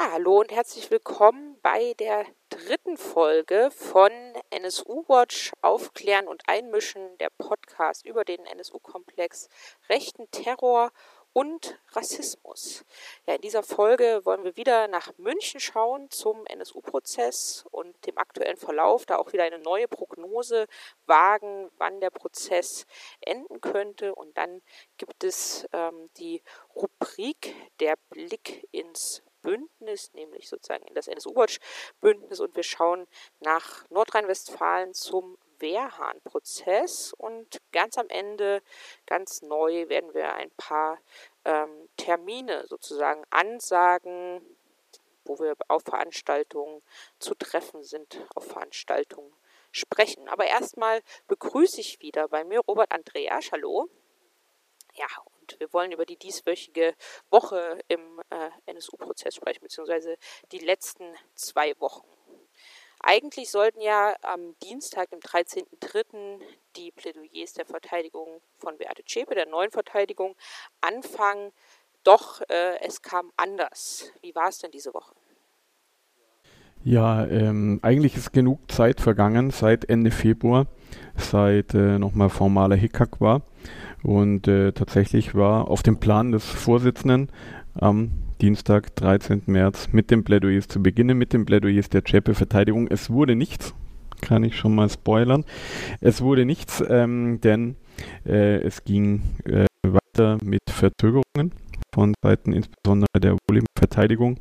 [0.00, 4.10] Ja, hallo und herzlich willkommen bei der dritten Folge von
[4.48, 9.50] NSU Watch Aufklären und Einmischen, der Podcast über den NSU-Komplex
[9.90, 10.90] rechten Terror
[11.34, 12.86] und Rassismus.
[13.26, 18.56] Ja, in dieser Folge wollen wir wieder nach München schauen zum NSU-Prozess und dem aktuellen
[18.56, 20.66] Verlauf, da auch wieder eine neue Prognose
[21.04, 22.86] wagen, wann der Prozess
[23.20, 24.14] enden könnte.
[24.14, 24.62] Und dann
[24.96, 26.42] gibt es ähm, die
[26.74, 33.06] Rubrik der Blick ins Bündnis, nämlich sozusagen in das NSU-Watch-Bündnis und wir schauen
[33.40, 38.62] nach Nordrhein-Westfalen zum Wehrhahn-Prozess und ganz am Ende,
[39.06, 40.98] ganz neu, werden wir ein paar
[41.44, 44.40] ähm, Termine sozusagen ansagen,
[45.24, 46.82] wo wir auf Veranstaltungen
[47.18, 49.32] zu treffen sind, auf Veranstaltungen
[49.70, 50.28] sprechen.
[50.28, 53.52] Aber erstmal begrüße ich wieder bei mir Robert Andreas.
[53.52, 53.88] Hallo.
[54.94, 55.06] Ja,
[55.58, 56.94] wir wollen über die dieswöchige
[57.30, 60.16] Woche im äh, NSU-Prozess sprechen, beziehungsweise
[60.52, 61.04] die letzten
[61.34, 62.06] zwei Wochen.
[63.02, 66.38] Eigentlich sollten ja am Dienstag, dem 13.03.,
[66.76, 70.36] die Plädoyers der Verteidigung von Beate Zschäpe, der neuen Verteidigung,
[70.82, 71.52] anfangen.
[72.04, 74.12] Doch äh, es kam anders.
[74.20, 75.14] Wie war es denn diese Woche?
[76.82, 80.66] Ja, ähm, eigentlich ist genug Zeit vergangen seit Ende Februar,
[81.14, 83.42] seit äh, nochmal formaler Hickhack war.
[84.02, 87.28] Und äh, tatsächlich war auf dem Plan des Vorsitzenden
[87.74, 89.42] am Dienstag, 13.
[89.46, 92.88] März, mit dem Plädoyers zu beginnen, mit dem Plädoyers der Chepe-Verteidigung.
[92.88, 93.74] Es wurde nichts,
[94.22, 95.44] kann ich schon mal spoilern.
[96.00, 97.76] Es wurde nichts, ähm, denn
[98.24, 101.52] äh, es ging äh, weiter mit Verzögerungen
[101.94, 104.38] von Seiten insbesondere der Wohllebenverteidigung.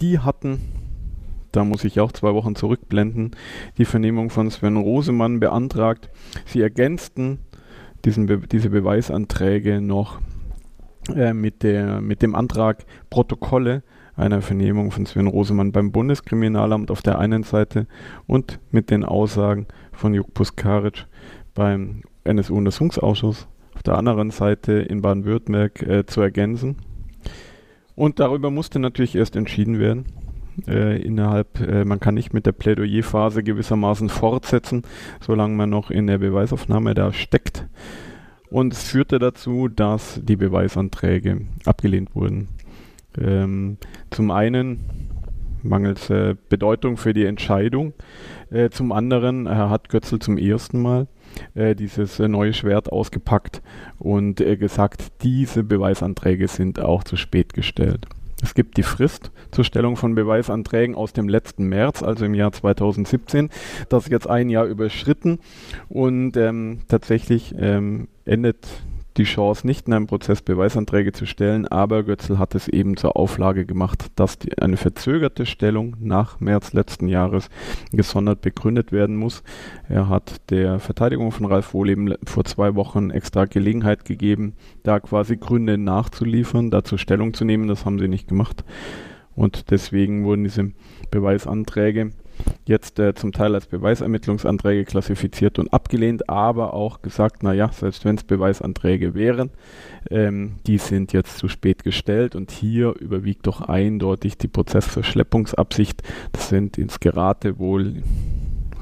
[0.00, 0.60] Die hatten,
[1.52, 3.36] da muss ich auch zwei Wochen zurückblenden,
[3.78, 6.10] die Vernehmung von Sven Rosemann beantragt.
[6.46, 7.38] Sie ergänzten
[8.04, 10.20] diesen Be diese Beweisanträge noch
[11.14, 13.82] äh, mit, der, mit dem Antrag Protokolle
[14.16, 17.86] einer Vernehmung von Sven Rosemann beim Bundeskriminalamt auf der einen Seite
[18.26, 21.06] und mit den Aussagen von Juk Puskaric
[21.54, 26.76] beim NSU-Untersuchungsausschuss auf der anderen Seite in Baden-Württemberg äh, zu ergänzen.
[27.94, 30.04] Und darüber musste natürlich erst entschieden werden.
[30.66, 34.82] Äh, innerhalb, äh, man kann nicht mit der Plädoyerphase gewissermaßen fortsetzen,
[35.20, 37.66] solange man noch in der Beweisaufnahme da steckt.
[38.50, 42.48] Und es führte dazu, dass die Beweisanträge abgelehnt wurden.
[43.18, 43.76] Ähm,
[44.10, 44.80] zum einen
[45.62, 47.92] mangels äh, Bedeutung für die Entscheidung.
[48.50, 51.08] Äh, zum anderen äh, hat Götzl zum ersten Mal
[51.54, 53.62] äh, dieses äh, neue Schwert ausgepackt
[53.98, 58.06] und äh, gesagt, diese Beweisanträge sind auch zu spät gestellt.
[58.42, 62.52] Es gibt die Frist zur Stellung von Beweisanträgen aus dem letzten März, also im Jahr
[62.52, 63.50] 2017.
[63.88, 65.40] Das ist jetzt ein Jahr überschritten
[65.88, 68.66] und ähm, tatsächlich ähm, endet
[69.18, 73.16] die Chance, nicht in einem Prozess Beweisanträge zu stellen, aber Götzl hat es eben zur
[73.16, 77.50] Auflage gemacht, dass die, eine verzögerte Stellung nach März letzten Jahres
[77.92, 79.42] gesondert begründet werden muss.
[79.88, 85.36] Er hat der Verteidigung von Ralf Wohleben vor zwei Wochen extra Gelegenheit gegeben, da quasi
[85.36, 87.68] Gründe nachzuliefern, dazu Stellung zu nehmen.
[87.68, 88.64] Das haben sie nicht gemacht.
[89.34, 90.72] Und deswegen wurden diese
[91.10, 92.12] Beweisanträge
[92.66, 98.16] jetzt äh, zum Teil als Beweisermittlungsanträge klassifiziert und abgelehnt, aber auch gesagt, naja, selbst wenn
[98.16, 99.50] es Beweisanträge wären,
[100.10, 106.02] ähm, die sind jetzt zu spät gestellt und hier überwiegt doch eindeutig die Prozessverschleppungsabsicht.
[106.32, 108.02] Das sind ins Gerate wohl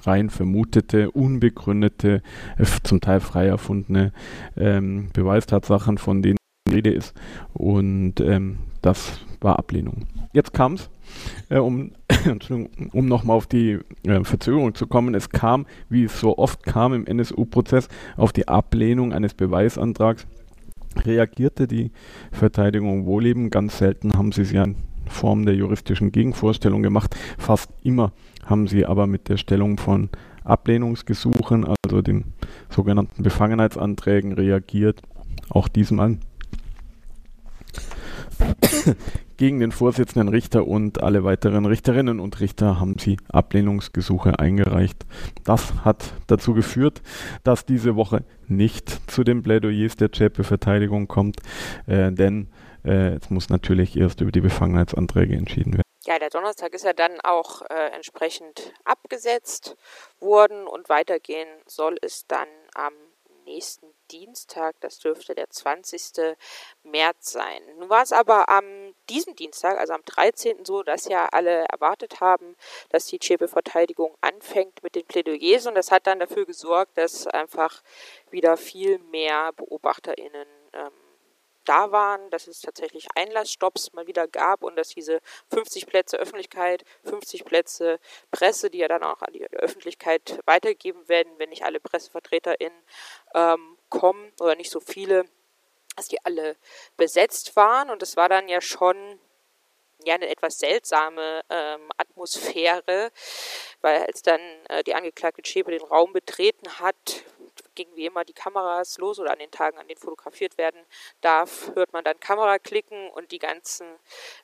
[0.06, 2.22] rein vermutete, unbegründete,
[2.58, 4.12] äh, zum Teil frei erfundene
[4.56, 6.38] ähm, Beweistatsachen, von denen
[6.70, 7.14] Rede ist.
[7.52, 10.06] Und ähm, das war Ablehnung.
[10.32, 10.90] Jetzt kam es,
[11.48, 11.92] äh, um,
[12.92, 15.14] um nochmal auf die äh, Verzögerung zu kommen.
[15.14, 20.26] Es kam, wie es so oft kam im NSU-Prozess, auf die Ablehnung eines Beweisantrags.
[21.04, 21.90] Reagierte die
[22.32, 23.50] Verteidigung Wohleben.
[23.50, 24.76] Ganz selten haben sie es ja in
[25.06, 27.14] Form der juristischen Gegenvorstellung gemacht.
[27.38, 28.12] Fast immer
[28.44, 30.08] haben sie aber mit der Stellung von
[30.44, 32.32] Ablehnungsgesuchen, also den
[32.70, 35.02] sogenannten Befangenheitsanträgen, reagiert.
[35.50, 36.18] Auch diesmal
[39.36, 45.04] gegen den Vorsitzenden Richter und alle weiteren Richterinnen und Richter haben sie Ablehnungsgesuche eingereicht.
[45.44, 47.02] Das hat dazu geführt,
[47.44, 51.40] dass diese Woche nicht zu den Plädoyers der Zschäpe-Verteidigung kommt,
[51.86, 52.48] äh, denn
[52.84, 55.82] äh, es muss natürlich erst über die Befangenheitsanträge entschieden werden.
[56.06, 59.76] Ja, der Donnerstag ist ja dann auch äh, entsprechend abgesetzt
[60.20, 62.92] worden und weitergehen soll es dann am
[63.44, 66.36] nächsten Dienstag, das dürfte der 20.
[66.84, 67.60] März sein.
[67.78, 70.64] Nun war es aber am diesem Dienstag, also am 13.
[70.64, 72.56] so, dass ja alle erwartet haben,
[72.90, 77.82] dass die Chepe-Verteidigung anfängt mit den Plädoyers und das hat dann dafür gesorgt, dass einfach
[78.30, 80.90] wieder viel mehr BeobachterInnen ähm,
[81.68, 85.20] da waren, dass es tatsächlich Einlassstopps mal wieder gab und dass diese
[85.50, 87.98] 50 Plätze Öffentlichkeit, 50 Plätze
[88.30, 92.82] Presse, die ja dann auch an die Öffentlichkeit weitergegeben werden, wenn nicht alle PressevertreterInnen
[93.34, 95.24] ähm, kommen oder nicht so viele,
[95.96, 96.56] dass die alle
[96.96, 99.18] besetzt waren und es war dann ja schon
[100.04, 103.10] ja eine etwas seltsame ähm, Atmosphäre,
[103.80, 107.24] weil als dann äh, die Angeklagte Schäpe den Raum betreten hat,
[107.74, 110.80] gingen wie immer die Kameras los oder an den Tagen, an denen fotografiert werden
[111.20, 113.86] darf, hört man dann Kamera klicken und die ganzen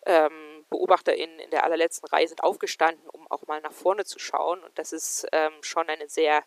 [0.07, 4.63] ähm, BeobachterInnen in der allerletzten Reihe sind aufgestanden, um auch mal nach vorne zu schauen.
[4.63, 6.45] Und das ist ähm, schon eine sehr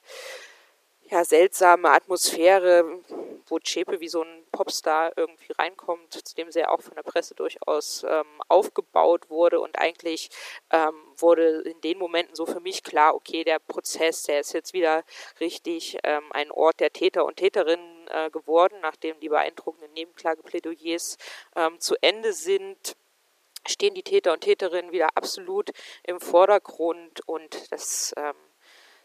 [1.10, 3.00] ja, seltsame Atmosphäre,
[3.48, 7.36] wo Chepe wie so ein Popstar irgendwie reinkommt, zu dem ja auch von der Presse
[7.36, 9.60] durchaus ähm, aufgebaut wurde.
[9.60, 10.30] Und eigentlich
[10.72, 14.74] ähm, wurde in den Momenten so für mich klar, okay, der Prozess, der ist jetzt
[14.74, 15.04] wieder
[15.40, 21.18] richtig ähm, ein Ort der Täter und Täterinnen äh, geworden, nachdem die beeindruckenden Nebenklageplädoyers
[21.56, 22.96] ähm, zu Ende sind
[23.68, 25.72] stehen die Täter und Täterinnen wieder absolut
[26.04, 28.36] im Vordergrund und das ähm,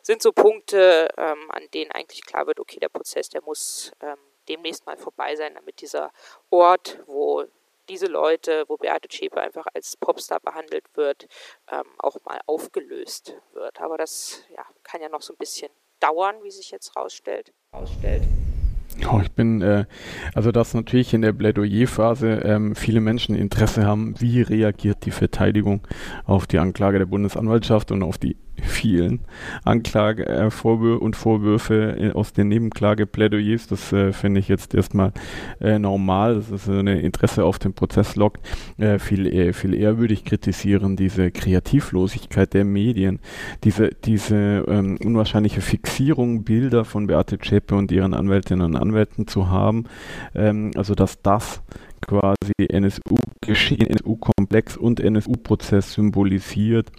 [0.03, 4.19] sind so Punkte, ähm, an denen eigentlich klar wird, okay, der Prozess, der muss ähm,
[4.51, 6.13] demnächst mal vorbei sein, damit dieser
[6.51, 7.45] Ort, wo
[7.89, 11.27] diese Leute, wo Beate Zschäpe einfach als Popstar behandelt wird,
[11.71, 13.81] ähm, auch mal aufgelöst wird.
[13.81, 17.53] Aber das ja, kann ja noch so ein bisschen dauern, wie sich jetzt rausstellt.
[17.75, 18.23] rausstellt.
[19.11, 19.87] Oh, ich bin, äh,
[20.35, 25.87] also dass natürlich in der Plädoyerphase ähm, viele Menschen Interesse haben, wie reagiert die Verteidigung
[26.27, 29.21] auf die Anklage der Bundesanwaltschaft und auf die vielen
[29.65, 33.67] Anklage äh, Vorwür und Vorwürfe äh, aus den Nebenklageplädoyers.
[33.67, 35.13] Das äh, finde ich jetzt erstmal
[35.61, 36.37] äh, normal.
[36.37, 38.41] Das ist ein Interesse auf den Prozess lockt.
[38.79, 43.21] Äh, viel, eher, viel eher würde ich kritisieren diese Kreativlosigkeit der Medien,
[43.65, 49.51] diese, diese ähm, unwahrscheinliche Fixierung Bilder von Beate Zschäpe und ihren Anwältinnen und Anwälten zu
[49.51, 49.85] haben.
[50.35, 51.63] Ähm, also dass das
[52.01, 52.53] quasi
[53.51, 56.91] NSU-Geschehen, NSU-Komplex und NSU-Prozess symbolisiert.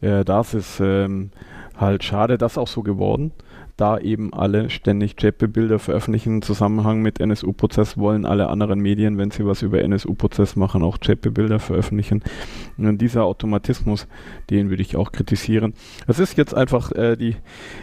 [0.00, 1.30] Äh, das ist ähm,
[1.76, 3.32] halt schade, das auch so geworden
[3.78, 9.30] da eben alle ständig Chepe-Bilder veröffentlichen im Zusammenhang mit NSU-Prozess, wollen alle anderen Medien, wenn
[9.30, 12.24] sie was über NSU-Prozess machen, auch Chepe-Bilder veröffentlichen.
[12.76, 14.08] Und dieser Automatismus,
[14.50, 15.74] den würde ich auch kritisieren.
[16.08, 17.36] Es ist jetzt einfach äh, die,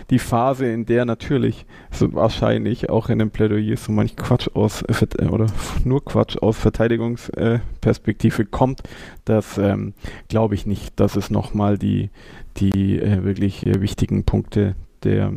[0.10, 4.82] die Phase, in der natürlich so wahrscheinlich auch in den Plädoyers so manch Quatsch aus
[4.82, 5.48] äh, oder
[5.86, 8.84] nur Quatsch aus Verteidigungsperspektive äh, kommt.
[9.24, 9.94] Das ähm,
[10.28, 12.10] glaube ich nicht, dass es nochmal die,
[12.58, 14.76] die äh, wirklich äh, wichtigen Punkte
[15.06, 15.32] der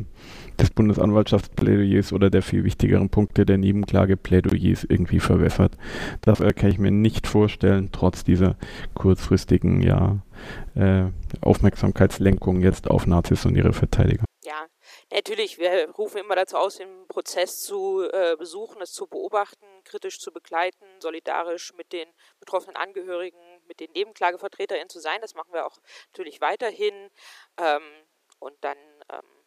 [0.60, 5.76] des Bundesanwaltschaftsplädoyers oder der viel wichtigeren Punkte der Nebenklageplädoyers irgendwie verwässert.
[6.22, 8.56] Das äh, kann ich mir nicht vorstellen, trotz dieser
[8.94, 10.18] kurzfristigen ja,
[10.74, 11.06] äh,
[11.40, 14.24] Aufmerksamkeitslenkung jetzt auf Nazis und ihre Verteidiger.
[14.44, 14.66] Ja,
[15.12, 20.20] natürlich, wir rufen immer dazu aus, den Prozess zu äh, besuchen, es zu beobachten, kritisch
[20.20, 22.08] zu begleiten, solidarisch mit den
[22.40, 25.20] betroffenen Angehörigen, mit den Nebenklagevertreterinnen zu sein.
[25.20, 25.78] Das machen wir auch
[26.12, 27.10] natürlich weiterhin.
[27.58, 27.82] Ähm,
[28.38, 28.78] und dann
[29.12, 29.37] ähm,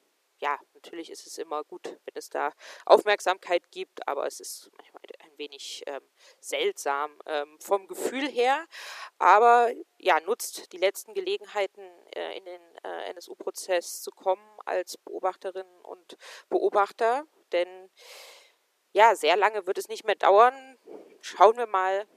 [0.42, 2.52] ja, natürlich ist es immer gut, wenn es da
[2.86, 6.02] Aufmerksamkeit gibt, aber es ist manchmal ein wenig ähm,
[6.40, 8.66] seltsam ähm, vom Gefühl her.
[9.20, 11.84] Aber ja, nutzt die letzten Gelegenheiten
[12.16, 16.18] äh, in den äh, NSU-Prozess zu kommen als Beobachterinnen und
[16.50, 17.92] Beobachter, denn
[18.94, 20.78] ja, sehr lange wird es nicht mehr dauern.
[21.22, 22.08] Schauen wir mal,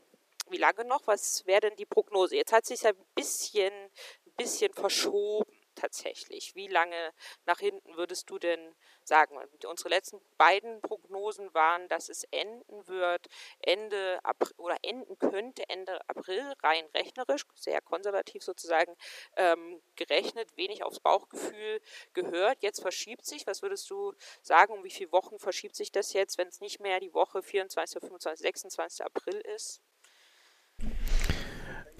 [0.49, 1.07] wie lange noch?
[1.07, 2.37] Was wäre denn die Prognose?
[2.37, 6.55] Jetzt hat sich ja ein bisschen, ein bisschen verschoben tatsächlich?
[6.55, 7.13] Wie lange
[7.47, 9.39] nach hinten würdest du denn sagen?
[9.67, 13.27] Unsere letzten beiden Prognosen waren, dass es enden wird,
[13.61, 18.97] Ende April oder enden könnte Ende April, rein rechnerisch, sehr konservativ sozusagen
[19.37, 21.81] ähm, gerechnet, wenig aufs Bauchgefühl
[22.13, 22.63] gehört.
[22.63, 23.47] Jetzt verschiebt sich.
[23.47, 24.13] Was würdest du
[24.43, 27.43] sagen, um wie viele Wochen verschiebt sich das jetzt, wenn es nicht mehr die Woche
[27.43, 29.83] 24, 25, 26 April ist?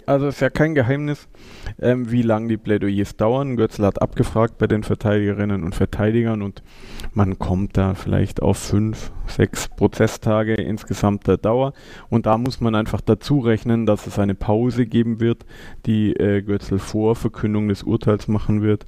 [0.07, 1.29] Also ist ja kein Geheimnis,
[1.81, 3.57] ähm, wie lange die Plädoyers dauern.
[3.57, 6.63] Götzl hat abgefragt bei den Verteidigerinnen und Verteidigern und
[7.15, 11.73] man kommt da vielleicht auf fünf, sechs Prozesstage insgesamter Dauer.
[12.11, 15.47] Und da muss man einfach dazu rechnen, dass es eine Pause geben wird,
[15.87, 18.85] die äh, Götzl vor Verkündung des Urteils machen wird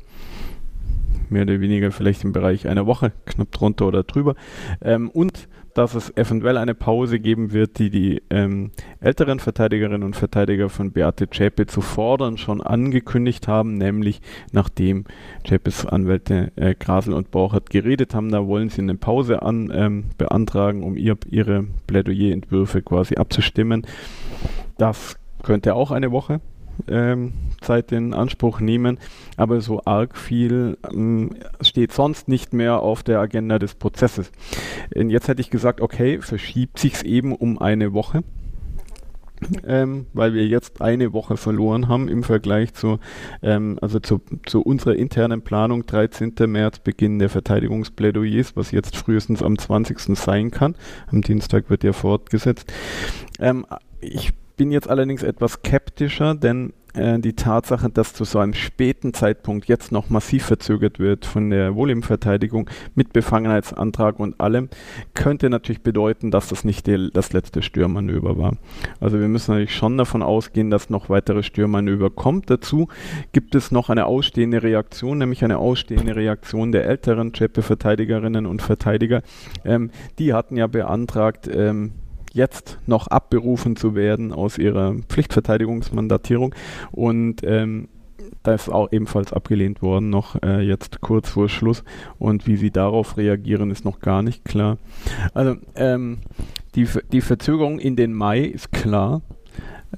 [1.29, 4.37] mehr oder weniger vielleicht im Bereich einer Woche, knapp drunter oder drüber.
[4.81, 10.17] Ähm, und dass es eventuell eine Pause geben wird, die die ähm, älteren Verteidigerinnen und
[10.17, 15.05] Verteidiger von Beate Zschäpe zu fordern schon angekündigt haben, nämlich nachdem
[15.45, 20.05] Zschäpes Anwälte äh, Grasel und Bauchert geredet haben, da wollen sie eine Pause an, ähm,
[20.17, 23.87] beantragen, um ihr, ihre Plädoyerentwürfe quasi abzustimmen.
[24.79, 26.41] Das könnte auch eine Woche
[26.89, 28.99] ähm, Zeit in Anspruch nehmen,
[29.37, 31.31] aber so arg viel ähm,
[31.61, 34.31] steht sonst nicht mehr auf der Agenda des Prozesses.
[34.95, 38.23] Und jetzt hätte ich gesagt, okay, verschiebt sich es eben um eine Woche
[39.67, 42.99] ähm, weil wir jetzt eine Woche verloren haben im Vergleich zu,
[43.43, 46.35] ähm, also zu, zu unserer internen Planung 13.
[46.47, 50.17] März Beginn der Verteidigungsplädoyers, was jetzt frühestens am 20.
[50.17, 50.75] sein kann.
[51.09, 52.73] Am Dienstag wird ja fortgesetzt.
[53.39, 53.67] Ähm,
[54.01, 59.13] ich bin jetzt allerdings etwas skeptischer, denn äh, die Tatsache, dass zu so einem späten
[59.13, 64.69] Zeitpunkt jetzt noch massiv verzögert wird von der Wohlebenverteidigung mit Befangenheitsantrag und allem,
[65.15, 68.57] könnte natürlich bedeuten, dass das nicht die, das letzte Störmanöver war.
[69.01, 72.51] Also wir müssen natürlich schon davon ausgehen, dass noch weitere Störmanöver kommt.
[72.51, 72.89] Dazu
[73.33, 79.23] gibt es noch eine ausstehende Reaktion, nämlich eine ausstehende Reaktion der älteren Chepe-Verteidigerinnen und Verteidiger.
[79.65, 81.93] Ähm, die hatten ja beantragt, ähm,
[82.37, 86.55] jetzt noch abberufen zu werden aus ihrer Pflichtverteidigungsmandatierung
[86.93, 87.89] und ähm,
[88.43, 91.83] da ist auch ebenfalls abgelehnt worden, noch äh, jetzt kurz vor Schluss.
[92.19, 94.79] Und wie sie darauf reagieren, ist noch gar nicht klar.
[95.35, 96.19] Also ähm,
[96.75, 99.23] die, die Verzögerung in den Mai ist klar,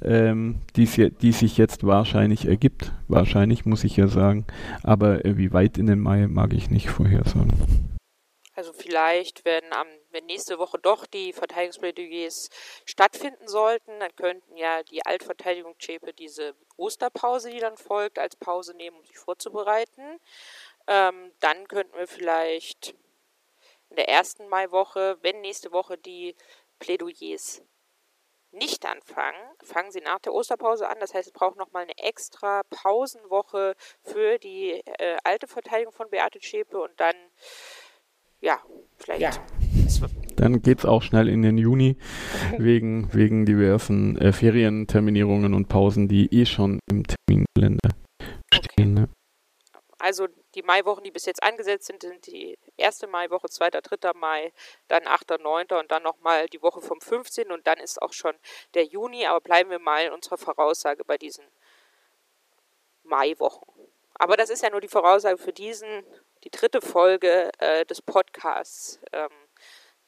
[0.02, 2.92] ähm, die, die, sich jetzt wahrscheinlich ergibt.
[3.08, 4.46] Wahrscheinlich muss ich ja sagen.
[4.82, 7.52] Aber äh, wie weit in den Mai mag ich nicht vorhersagen.
[8.54, 12.50] Also vielleicht, wenn, am, wenn nächste Woche doch die Verteidigungsplädoyers
[12.84, 18.74] stattfinden sollten, dann könnten ja die Altverteidigung Zschäpe diese Osterpause, die dann folgt, als Pause
[18.74, 20.20] nehmen, um sich vorzubereiten.
[20.86, 22.94] Ähm, dann könnten wir vielleicht
[23.90, 26.34] in der ersten Maiwoche, wenn nächste Woche die
[26.78, 27.62] Plädoyers
[28.50, 30.98] nicht anfangen, fangen sie nach der Osterpause an.
[31.00, 36.40] Das heißt, es braucht nochmal eine extra Pausenwoche für die äh, alte Verteidigung von Beate
[36.40, 37.14] Schäpe und dann
[38.40, 38.62] ja,
[38.96, 39.20] vielleicht.
[39.20, 39.57] Ja.
[40.36, 41.96] Dann geht es auch schnell in den Juni
[42.58, 47.90] wegen, wegen diversen äh, Ferienterminierungen und Pausen, die eh schon im Terminkalender
[48.52, 48.64] stehen.
[48.64, 48.84] Okay.
[48.84, 49.08] Ne?
[50.00, 54.12] Also die Maiwochen, die bis jetzt angesetzt sind, sind die erste Maiwoche, 2., 3.
[54.14, 54.52] Mai,
[54.86, 55.66] dann 8., 9.
[55.80, 57.50] und dann nochmal die Woche vom 15.
[57.50, 58.34] und dann ist auch schon
[58.74, 61.44] der Juni, aber bleiben wir mal in unserer Voraussage bei diesen
[63.02, 63.66] Maiwochen.
[64.14, 66.04] Aber das ist ja nur die Voraussage für diesen
[66.44, 69.00] die dritte Folge äh, des Podcasts.
[69.12, 69.28] Ähm,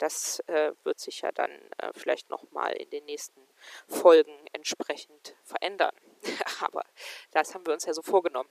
[0.01, 3.41] das äh, wird sich ja dann äh, vielleicht nochmal in den nächsten
[3.87, 5.95] Folgen entsprechend verändern.
[6.61, 6.85] Aber
[7.33, 8.49] das haben wir uns ja so vorgenommen.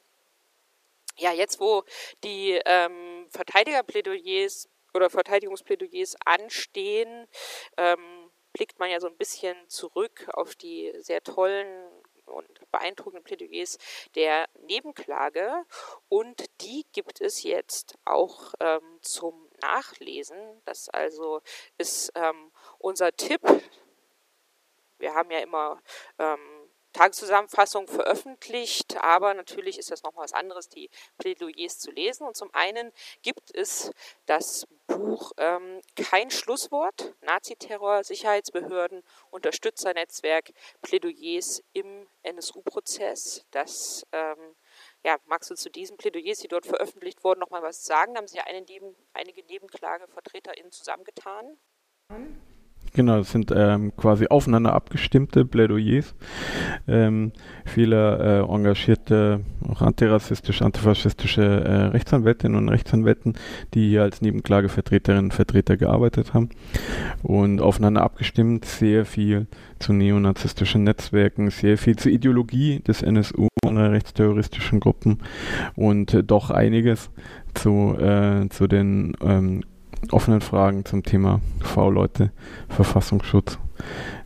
[1.18, 1.84] Ja, jetzt wo
[2.24, 7.28] die ähm, Verteidigerplädoyers oder Verteidigungsplädoyers anstehen,
[7.78, 11.88] ähm, blickt man ja so ein bisschen zurück auf die sehr tollen
[12.26, 13.78] und beeindruckenden Plädoyers
[14.16, 15.66] der Nebenklage.
[16.10, 20.62] Und die gibt es jetzt auch ähm, zum Nachlesen.
[20.66, 21.42] Das also
[21.78, 23.42] ist ähm, unser Tipp.
[24.98, 25.82] Wir haben ja immer
[26.18, 26.40] ähm,
[26.94, 32.26] Tageszusammenfassung veröffentlicht, aber natürlich ist das noch was anderes, die Plädoyers zu lesen.
[32.26, 33.92] Und zum einen gibt es
[34.26, 40.52] das Buch ähm, Kein Schlusswort, Naziterror, Sicherheitsbehörden, Unterstützernetzwerk,
[40.82, 43.46] Plädoyers im NSU-Prozess.
[43.52, 44.56] Das ähm,
[45.06, 48.14] ja, magst du zu diesen Plädoyers, die dort veröffentlicht wurden, noch mal was sagen?
[48.14, 51.58] Da haben sich ja einige NebenklagevertreterInnen zusammengetan.
[53.00, 56.14] Genau, das sind ähm, quasi aufeinander abgestimmte Plädoyers.
[56.86, 57.32] Ähm,
[57.64, 59.40] viele äh, engagierte,
[59.70, 63.36] auch antirassistische, antifaschistische äh, Rechtsanwältinnen und Rechtsanwälten,
[63.74, 66.50] die hier als Nebenklagevertreterinnen und Vertreter gearbeitet haben.
[67.24, 69.48] Und aufeinander abgestimmt, sehr viel
[69.80, 75.20] zu neonazistischen Netzwerken, sehr viel zur Ideologie des NSU und rechtsterroristischen Gruppen
[75.78, 77.12] und äh, doch einiges
[77.54, 79.64] zu, äh, zu den ähm,
[80.12, 82.32] offenen Fragen zum Thema V-Leute,
[82.68, 83.60] Verfassungsschutz.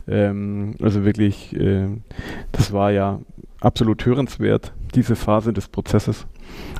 [0.06, 1.88] Ähm, also wirklich, äh,
[2.52, 3.20] das war ja
[3.60, 6.26] absolut hörenswert, diese Phase des Prozesses,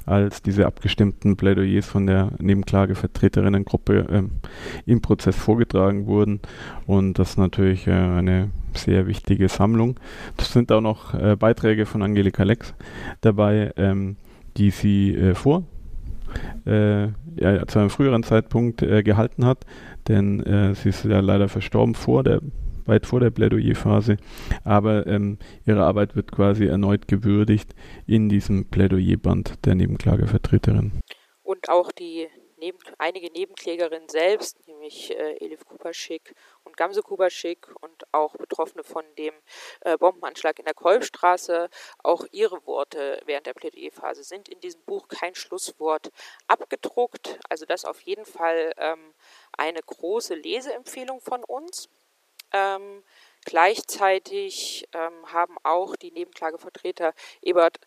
[0.06, 4.30] als diese abgestimmten Plädoyers von der Nebenklagevertreterinnengruppe ähm,
[4.86, 6.40] im Prozess vorgetragen wurden.
[6.86, 9.98] Und das ist natürlich äh, eine sehr wichtige Sammlung.
[10.36, 12.74] Das sind auch noch äh, Beiträge von Angelika Lex
[13.20, 14.16] dabei, ähm,
[14.56, 15.64] die sie äh, vor
[16.66, 19.64] äh, ja, zu einem früheren Zeitpunkt äh, gehalten hat,
[20.08, 22.40] denn äh, sie ist ja leider verstorben vor der
[22.86, 24.18] weit vor der Plädoyerphase,
[24.62, 27.74] aber ähm, ihre Arbeit wird quasi erneut gewürdigt
[28.06, 30.92] in diesem Plädoyerband der Nebenklagevertreterin.
[31.42, 32.26] Und auch die
[32.58, 36.34] neben, einige Nebenklägerinnen selbst, nämlich äh, Elif Kupaschik
[36.64, 39.34] und Gamse Kupaschik und auch Betroffene von dem
[39.80, 41.68] äh, Bombenanschlag in der Kolbstraße,
[42.02, 46.10] auch ihre Worte während der Plädoyerphase sind in diesem Buch kein Schlusswort
[46.46, 47.38] abgedruckt.
[47.48, 49.14] Also das auf jeden Fall ähm,
[49.52, 51.88] eine große Leseempfehlung von uns.
[52.52, 53.02] Ähm,
[53.44, 57.78] Gleichzeitig ähm, haben auch die Nebenklagevertreter Ebert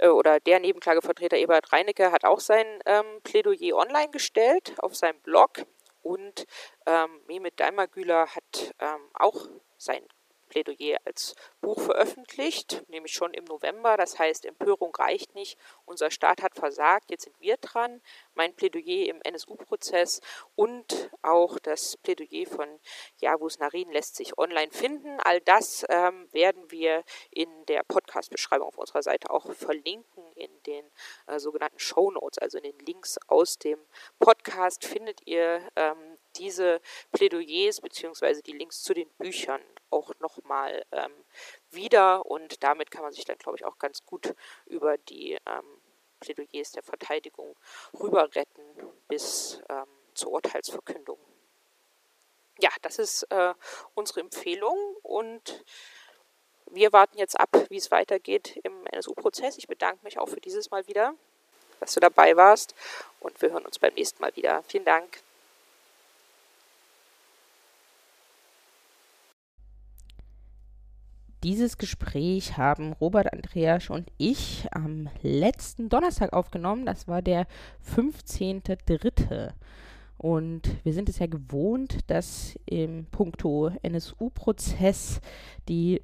[0.00, 5.20] äh, oder der Nebenklagevertreter Ebert Reinecke hat auch sein ähm, Plädoyer online gestellt auf seinem
[5.20, 5.64] Blog.
[6.02, 6.46] Und
[6.86, 10.02] ähm, Mehmet Daimagüler hat ähm, auch sein
[10.50, 13.96] Plädoyer als Buch veröffentlicht, nämlich schon im November.
[13.96, 15.58] Das heißt, Empörung reicht nicht.
[15.86, 17.10] Unser Staat hat versagt.
[17.10, 18.02] Jetzt sind wir dran.
[18.34, 20.20] Mein Plädoyer im NSU-Prozess
[20.56, 22.68] und auch das Plädoyer von
[23.18, 25.18] Javus Narin lässt sich online finden.
[25.20, 30.84] All das ähm, werden wir in der Podcast-Beschreibung auf unserer Seite auch verlinken in den
[31.26, 33.78] äh, sogenannten Show Notes, also in den Links aus dem
[34.18, 36.80] Podcast findet ihr ähm, diese
[37.12, 38.42] Plädoyers bzw.
[38.42, 41.12] die Links zu den Büchern auch nochmal ähm,
[41.70, 44.34] wieder und damit kann man sich dann, glaube ich, auch ganz gut
[44.66, 45.80] über die ähm,
[46.20, 47.56] Plädoyers der Verteidigung
[47.98, 48.62] rüber retten
[49.08, 51.18] bis ähm, zur Urteilsverkündung.
[52.60, 53.54] Ja, das ist äh,
[53.94, 55.64] unsere Empfehlung und
[56.66, 59.58] wir warten jetzt ab, wie es weitergeht im NSU-Prozess.
[59.58, 61.14] Ich bedanke mich auch für dieses Mal wieder,
[61.80, 62.74] dass du dabei warst
[63.18, 64.62] und wir hören uns beim nächsten Mal wieder.
[64.64, 65.22] Vielen Dank.
[71.42, 76.84] Dieses Gespräch haben Robert Andreas und ich am letzten Donnerstag aufgenommen.
[76.84, 77.46] Das war der
[77.96, 79.52] 15.3.
[80.18, 85.22] Und wir sind es ja gewohnt, dass im Punkto NSU-Prozess
[85.66, 86.02] die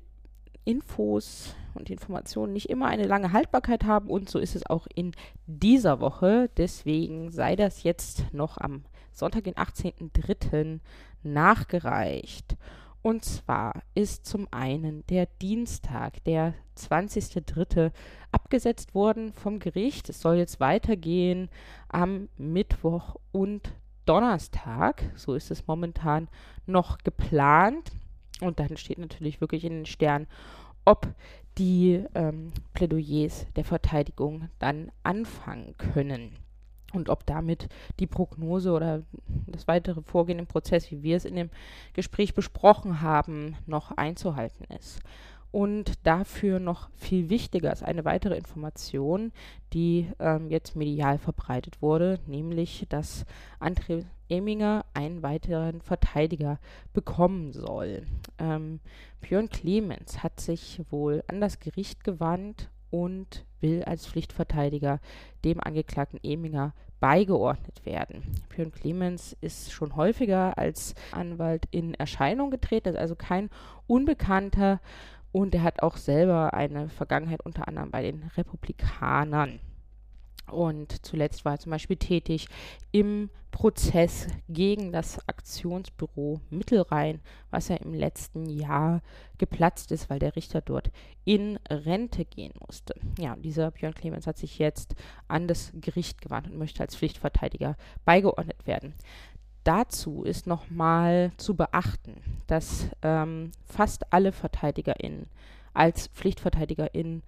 [0.65, 4.09] Infos und Informationen nicht immer eine lange Haltbarkeit haben.
[4.09, 5.13] Und so ist es auch in
[5.47, 6.49] dieser Woche.
[6.57, 10.81] Deswegen sei das jetzt noch am Sonntag, den 18.3.
[11.23, 12.57] nachgereicht.
[13.07, 17.93] Und zwar ist zum einen der Dienstag, der 20.03.
[18.33, 20.09] abgesetzt worden vom Gericht.
[20.09, 21.49] Es soll jetzt weitergehen
[21.89, 23.73] am Mittwoch und
[24.07, 25.05] Donnerstag.
[25.15, 26.27] So ist es momentan
[26.67, 27.93] noch geplant.
[28.41, 30.27] Und dann steht natürlich wirklich in den Sternen,
[30.85, 31.07] ob
[31.59, 36.37] die ähm, Plädoyers der Verteidigung dann anfangen können
[36.93, 39.03] und ob damit die Prognose oder
[39.47, 41.51] das weitere Vorgehen im Prozess, wie wir es in dem
[41.93, 45.01] Gespräch besprochen haben, noch einzuhalten ist.
[45.53, 49.33] Und dafür noch viel wichtiger ist eine weitere Information,
[49.73, 53.25] die ähm, jetzt medial verbreitet wurde, nämlich, dass
[53.59, 56.59] André Eminger einen weiteren Verteidiger
[56.93, 58.03] bekommen soll.
[58.39, 58.81] Ähm,
[59.21, 65.01] Björn Clemens hat sich wohl an das Gericht gewandt und will als Pflichtverteidiger
[65.45, 68.23] dem Angeklagten Eminger beigeordnet werden.
[68.49, 73.51] Björn Clemens ist schon häufiger als Anwalt in Erscheinung getreten, ist also kein
[73.87, 74.81] Unbekannter
[75.33, 79.61] und er hat auch selber eine Vergangenheit unter anderem bei den Republikanern.
[80.51, 82.47] Und zuletzt war er zum Beispiel tätig
[82.93, 89.01] im Prozess gegen das Aktionsbüro Mittelrhein, was ja im letzten Jahr
[89.39, 90.91] geplatzt ist, weil der Richter dort
[91.25, 92.95] in Rente gehen musste.
[93.19, 94.95] Ja, und dieser Björn Clemens hat sich jetzt
[95.27, 98.93] an das Gericht gewandt und möchte als Pflichtverteidiger beigeordnet werden.
[99.65, 105.29] Dazu ist nochmal zu beachten, dass ähm, fast alle VerteidigerInnen
[105.73, 107.23] als PflichtverteidigerInnen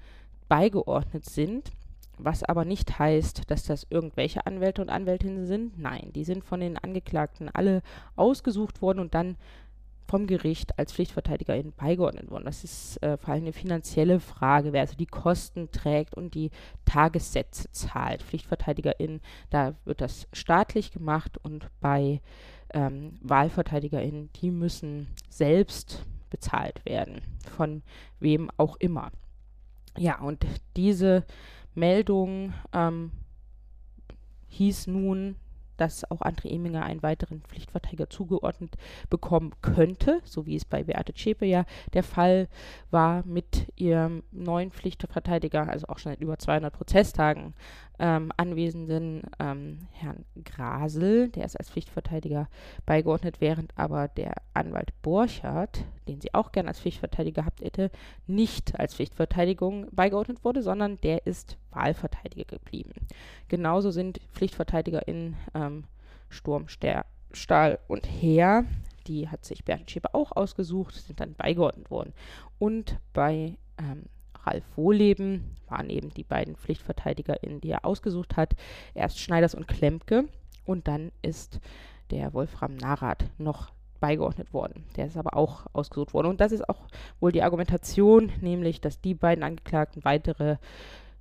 [0.49, 1.71] beigeordnet sind
[2.19, 5.79] was aber nicht heißt, dass das irgendwelche Anwälte und Anwältinnen sind.
[5.79, 7.83] Nein, die sind von den Angeklagten alle
[8.17, 9.37] ausgesucht worden und dann
[10.09, 12.47] vom Gericht als Pflichtverteidigerin beigeordnet worden.
[12.47, 16.51] Das ist äh, vor allem eine finanzielle Frage, wer also die Kosten trägt und die
[16.87, 18.23] Tagessätze zahlt.
[18.23, 22.23] Pflichtverteidigerin, da wird das staatlich gemacht und bei
[22.73, 27.21] ähm, WahlverteidigerInnen, die müssen selbst bezahlt werden,
[27.57, 27.83] von
[28.19, 29.13] wem auch immer.
[29.97, 31.25] Ja, und diese
[31.79, 33.12] Meldung ähm,
[34.49, 35.37] hieß nun,
[35.79, 38.77] dass auch André Eminger einen weiteren Pflichtverteidiger zugeordnet
[39.09, 41.64] bekommen könnte, so wie es bei Beate Zschäpe ja
[41.95, 42.49] der Fall
[42.91, 47.55] war mit ihrem neuen Pflichtverteidiger, also auch schon seit über 200 Prozesstagen
[47.99, 52.49] ähm, anwesenden ähm, Herrn Grasel, der ist als Pflichtverteidiger
[52.87, 57.91] beigeordnet, während aber der Anwalt Borchardt, den sie auch gern als Pflichtverteidiger gehabt hätte,
[58.27, 62.93] nicht als Pflichtverteidigung beigeordnet wurde, sondern der ist Wahlverteidiger geblieben.
[63.49, 65.85] Genauso sind Pflichtverteidiger in ähm,
[66.29, 66.67] Sturm,
[67.33, 68.65] Stahl und Heer
[69.09, 72.13] die hat sich Bernd Schäfer auch ausgesucht, sind dann beigeordnet worden.
[72.59, 74.05] Und bei ähm,
[74.44, 78.55] Ralf Wohleben waren eben die beiden PflichtverteidigerInnen, die er ausgesucht hat.
[78.94, 80.24] Erst Schneiders und Klempke
[80.64, 81.61] und dann ist
[82.11, 84.85] der Wolfram Narath noch beigeordnet worden.
[84.96, 86.29] Der ist aber auch ausgesucht worden.
[86.29, 86.87] Und das ist auch
[87.20, 90.57] wohl die Argumentation, nämlich, dass die beiden Angeklagten weitere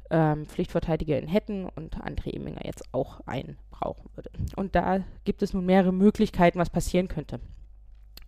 [0.09, 4.29] ähm, PflichtverteidigerInnen hätten und André Eminger jetzt auch einen brauchen würde.
[4.55, 7.39] Und da gibt es nun mehrere Möglichkeiten, was passieren könnte.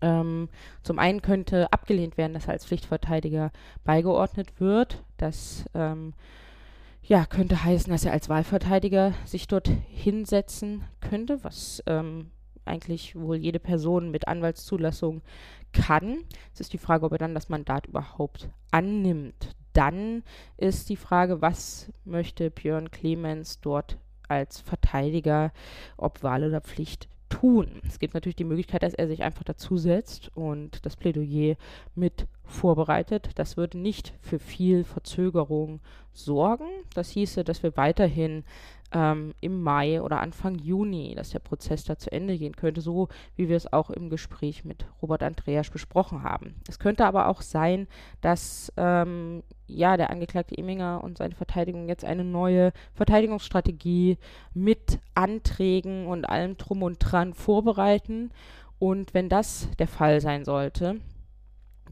[0.01, 0.49] Ähm,
[0.83, 3.51] zum einen könnte abgelehnt werden, dass er als Pflichtverteidiger
[3.83, 5.03] beigeordnet wird.
[5.17, 6.13] Das ähm,
[7.03, 12.31] ja, könnte heißen, dass er als Wahlverteidiger sich dort hinsetzen könnte, was ähm,
[12.65, 15.21] eigentlich wohl jede Person mit Anwaltszulassung
[15.73, 16.23] kann.
[16.53, 19.55] Es ist die Frage, ob er dann das Mandat überhaupt annimmt.
[19.73, 20.23] Dann
[20.57, 25.51] ist die Frage, was möchte Björn Clemens dort als Verteidiger,
[25.97, 27.81] ob Wahl oder Pflicht, tun.
[27.87, 31.55] Es gibt natürlich die Möglichkeit, dass er sich einfach dazusetzt und das Plädoyer
[31.95, 33.29] mit vorbereitet.
[33.35, 35.79] Das würde nicht für viel Verzögerung
[36.11, 36.67] sorgen.
[36.93, 38.43] Das hieße, dass wir weiterhin
[38.91, 43.07] ähm, im Mai oder Anfang Juni, dass der Prozess da zu Ende gehen könnte, so
[43.35, 46.55] wie wir es auch im Gespräch mit Robert Andreas besprochen haben.
[46.67, 47.87] Es könnte aber auch sein,
[48.21, 54.17] dass ähm, ja der Angeklagte Eminger und seine Verteidigung jetzt eine neue Verteidigungsstrategie
[54.53, 58.31] mit Anträgen und allem drum und dran vorbereiten.
[58.79, 60.99] Und wenn das der Fall sein sollte,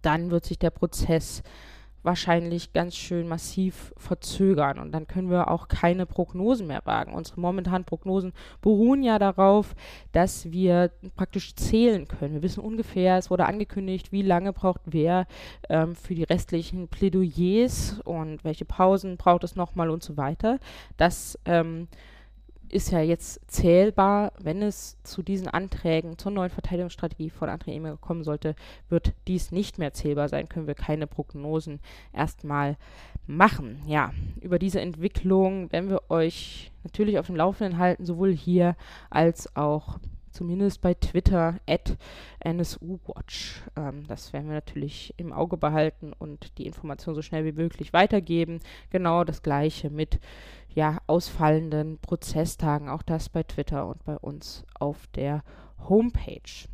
[0.02, 1.44] dann wird sich der Prozess
[2.08, 7.14] wahrscheinlich ganz schön massiv verzögern und dann können wir auch keine Prognosen mehr wagen.
[7.14, 9.76] Unsere momentanen Prognosen beruhen ja darauf,
[10.14, 12.36] dass wir praktisch zählen können.
[12.36, 15.28] Wir wissen ungefähr, es wurde angekündigt, wie lange braucht wer
[15.70, 20.60] ähm, für die restlichen Plädoyers und welche Pausen braucht es nochmal und so weiter.
[20.96, 21.90] Das ähm,
[22.70, 27.98] ist ja jetzt zählbar, wenn es zu diesen Anträgen zur neuen Verteidigungsstrategie von André Emmer
[27.98, 28.56] kommen sollte,
[28.90, 31.80] wird dies nicht mehr zählbar sein, können wir keine Prognosen
[32.14, 32.78] erstmal
[33.26, 33.82] machen.
[33.86, 38.76] Ja, über diese Entwicklung werden wir euch natürlich auf dem Laufenden halten, sowohl hier
[39.10, 40.00] als auch
[40.38, 41.98] zumindest bei Twitter at
[42.46, 43.64] NSUWatch.
[43.76, 47.92] Ähm, das werden wir natürlich im Auge behalten und die Information so schnell wie möglich
[47.92, 48.60] weitergeben.
[48.92, 50.20] Genau das gleiche mit
[50.76, 55.44] ja, ausfallenden Prozesstagen, auch das bei Twitter und bei uns auf der
[55.90, 56.68] Homepage.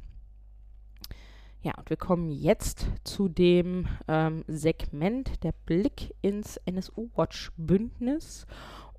[1.62, 8.45] Ja, und wir kommen jetzt zu dem ähm, Segment der Blick ins NSU-Watch-Bündnis.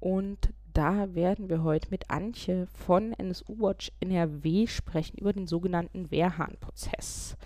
[0.00, 6.10] Und da werden wir heute mit Antje von NSU Watch NRW sprechen über den sogenannten
[6.10, 7.36] Wehrhahn-Prozess.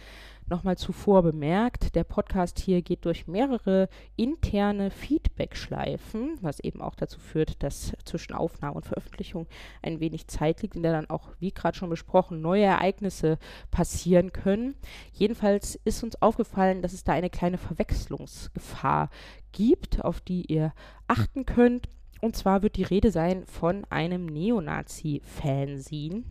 [0.47, 7.21] Nochmal zuvor bemerkt, der Podcast hier geht durch mehrere interne Feedback-Schleifen, was eben auch dazu
[7.21, 9.47] führt, dass zwischen Aufnahme und Veröffentlichung
[9.83, 13.39] ein wenig Zeit liegt, in der dann auch, wie gerade schon besprochen, neue Ereignisse
[13.71, 14.75] passieren können.
[15.13, 19.11] Jedenfalls ist uns aufgefallen, dass es da eine kleine Verwechslungsgefahr
[19.53, 20.73] gibt, auf die ihr
[21.09, 21.91] achten könnt.
[22.21, 26.25] Und zwar wird die Rede sein von einem Neonazi-Fanzine,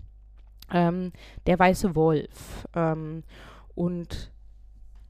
[0.72, 1.12] ähm,
[1.46, 2.68] der Weiße Wolf.
[2.76, 3.24] Ähm,
[3.76, 4.32] und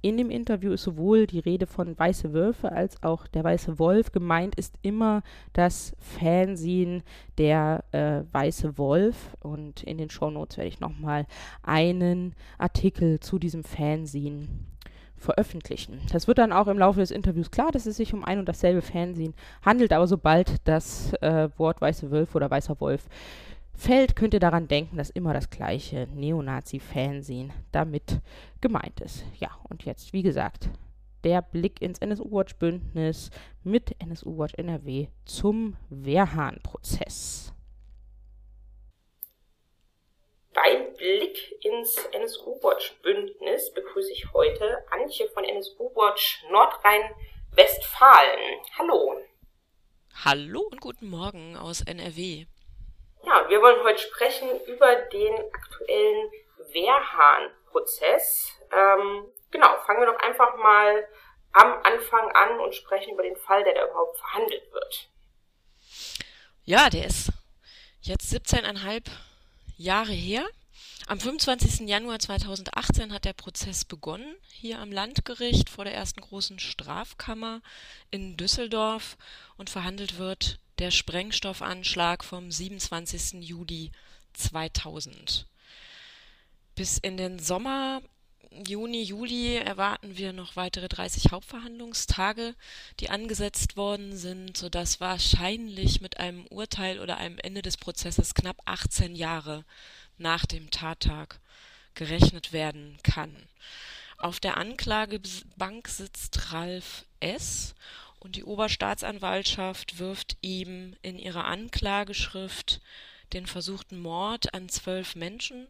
[0.02, 4.12] in dem Interview ist sowohl die Rede von Weiße Wölfe als auch der Weiße Wolf.
[4.12, 7.02] Gemeint ist immer das Fanzine
[7.38, 9.36] der äh, Weiße Wolf.
[9.40, 11.26] Und in den Shownotes werde ich nochmal
[11.64, 14.48] einen Artikel zu diesem Fanzine
[15.18, 16.00] veröffentlichen.
[16.12, 18.48] Das wird dann auch im Laufe des Interviews klar, dass es sich um ein und
[18.48, 23.08] dasselbe Fernsehen handelt, aber sobald das äh, Wort Weiße Wölfe oder Weißer Wolf
[23.74, 28.20] fällt, könnt ihr daran denken, dass immer das gleiche Neonazi-Fernsehen damit
[28.60, 29.24] gemeint ist.
[29.40, 30.70] Ja, und jetzt, wie gesagt,
[31.24, 33.30] der Blick ins NSU-Watch-Bündnis
[33.64, 37.54] mit NSU-Watch NRW zum Wehrhahn-Prozess.
[40.54, 48.60] Beim Blick ins NSU-Watch-Bündnis begrüße ich heute Antje von NSU-Watch Nordrhein-Westfalen.
[48.78, 49.22] Hallo.
[50.26, 52.48] Hallo und guten Morgen aus NRW.
[53.24, 56.32] Ja, wir wollen heute sprechen über den aktuellen
[56.72, 58.54] Wehrhahn-Prozess.
[58.72, 61.08] Ähm, genau, fangen wir doch einfach mal
[61.54, 65.12] am Anfang an und sprechen über den Fall, der da überhaupt verhandelt wird.
[66.64, 67.30] Ja, der ist
[68.02, 69.12] jetzt 17,5
[69.78, 70.48] Jahre her.
[71.10, 71.88] Am 25.
[71.88, 77.62] Januar 2018 hat der Prozess begonnen, hier am Landgericht vor der ersten großen Strafkammer
[78.12, 79.18] in Düsseldorf
[79.56, 83.42] und verhandelt wird der Sprengstoffanschlag vom 27.
[83.42, 83.94] Juli
[84.34, 85.48] 2000.
[86.76, 88.02] Bis in den Sommer,
[88.52, 92.54] Juni, Juli erwarten wir noch weitere 30 Hauptverhandlungstage,
[93.00, 98.58] die angesetzt worden sind, sodass wahrscheinlich mit einem Urteil oder einem Ende des Prozesses knapp
[98.66, 99.64] 18 Jahre
[100.18, 101.40] nach dem Tattag
[101.94, 103.36] gerechnet werden kann.
[104.18, 107.76] Auf der Anklagebank sitzt Ralf S.
[108.20, 112.82] und die Oberstaatsanwaltschaft wirft ihm in ihrer Anklageschrift
[113.34, 115.68] den versuchten Mord an zwölf Menschen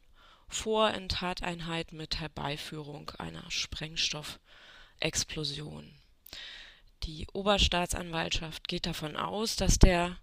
[0.48, 5.92] vor in Tateinheit mit Herbeiführung einer Sprengstoffexplosion.
[7.04, 10.18] Die Oberstaatsanwaltschaft geht davon aus, dass der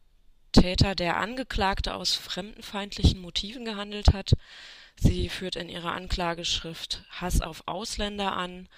[0.55, 4.33] Täter der Angeklagte aus fremdenfeindlichen Motiven gehandelt hat.
[4.97, 8.69] Sie führt in ihrer Anklageschrift Hass auf Ausländer an,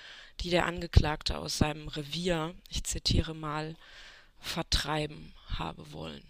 [0.40, 3.76] die der Angeklagte aus seinem Revier, ich zitiere mal,
[4.40, 6.24] vertreiben habe wollen.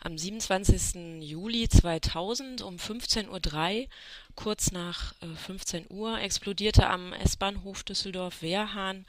[0.00, 1.22] Am 27.
[1.22, 3.88] Juli 2000 um 15.03 Uhr,
[4.34, 9.06] kurz nach äh, 15 Uhr, explodierte am S-Bahnhof Düsseldorf-Wehrhahn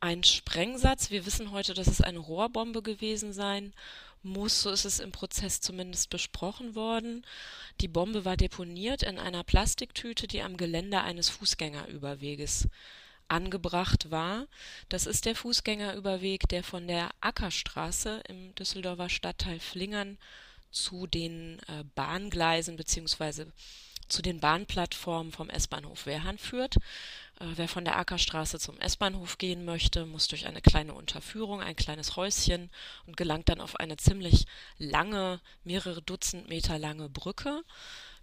[0.00, 1.10] ein Sprengsatz.
[1.10, 3.74] Wir wissen heute, dass es eine Rohrbombe gewesen sein
[4.22, 4.62] muss.
[4.62, 7.24] So ist es im Prozess zumindest besprochen worden.
[7.80, 12.68] Die Bombe war deponiert in einer Plastiktüte, die am Geländer eines Fußgängerüberweges
[13.28, 14.46] angebracht war.
[14.88, 20.18] Das ist der Fußgängerüberweg, der von der Ackerstraße im Düsseldorfer Stadtteil Flingern
[20.70, 23.46] zu den äh, Bahngleisen bzw.
[24.08, 26.76] zu den Bahnplattformen vom S-Bahnhof Wehrhahn führt.
[27.40, 31.76] Äh, wer von der Ackerstraße zum S-Bahnhof gehen möchte, muss durch eine kleine Unterführung, ein
[31.76, 32.70] kleines Häuschen
[33.06, 34.46] und gelangt dann auf eine ziemlich
[34.78, 37.62] lange, mehrere Dutzend Meter lange Brücke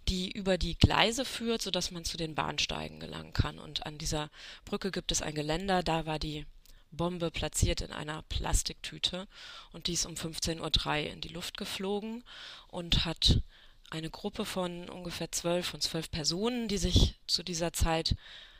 [0.08, 3.58] die über die Gleise führt, sodass man zu den Bahnsteigen gelangen kann.
[3.58, 4.30] Und an dieser
[4.64, 6.46] Brücke gibt es ein Geländer, da war die
[6.90, 9.28] Bombe platziert in einer Plastiktüte
[9.72, 10.60] und die ist um 15.03
[11.04, 12.24] Uhr in die Luft geflogen
[12.68, 13.42] und hat
[13.90, 18.16] eine Gruppe von ungefähr zwölf von zwölf Personen, die sich zu dieser Zeit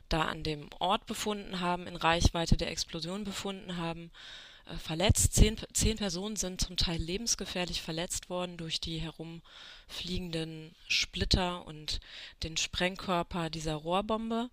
[0.09, 4.11] da an dem Ort befunden haben, in Reichweite der Explosion befunden haben,
[4.66, 5.35] äh, verletzt.
[5.35, 12.01] Zehn, zehn Personen sind zum Teil lebensgefährlich verletzt worden durch die herumfliegenden Splitter und
[12.42, 14.51] den Sprengkörper dieser Rohrbombe.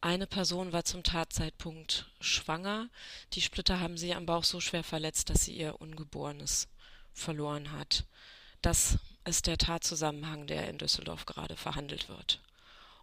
[0.00, 2.90] Eine Person war zum Tatzeitpunkt schwanger.
[3.32, 6.68] Die Splitter haben sie am Bauch so schwer verletzt, dass sie ihr Ungeborenes
[7.14, 8.04] verloren hat.
[8.60, 12.40] Das ist der Tatzusammenhang, der in Düsseldorf gerade verhandelt wird.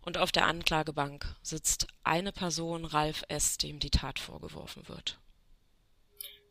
[0.04, 5.20] Und auf der Anklagebank sitzt eine Person, Ralf S., dem die Tat vorgeworfen wird.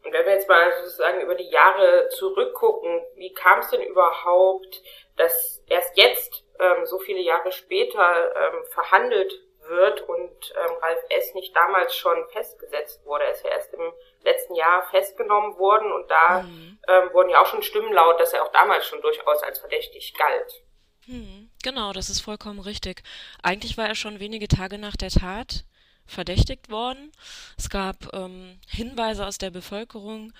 [0.05, 4.83] Und wenn wir jetzt mal sozusagen über die Jahre zurückgucken, wie kam es denn überhaupt,
[5.17, 9.33] dass erst jetzt, ähm, so viele Jahre später, ähm, verhandelt
[9.69, 11.35] wird und ähm, Ralf S.
[11.35, 13.25] nicht damals schon festgesetzt wurde.
[13.25, 16.79] Er ist ja erst im letzten Jahr festgenommen worden und da mhm.
[16.89, 20.15] ähm, wurden ja auch schon Stimmen laut, dass er auch damals schon durchaus als verdächtig
[20.15, 20.63] galt.
[21.07, 21.50] Mhm.
[21.63, 23.03] Genau, das ist vollkommen richtig.
[23.43, 25.65] Eigentlich war er schon wenige Tage nach der Tat
[26.07, 27.13] verdächtigt worden.
[27.57, 30.33] Es gab ähm, Hinweise aus der Bevölkerung,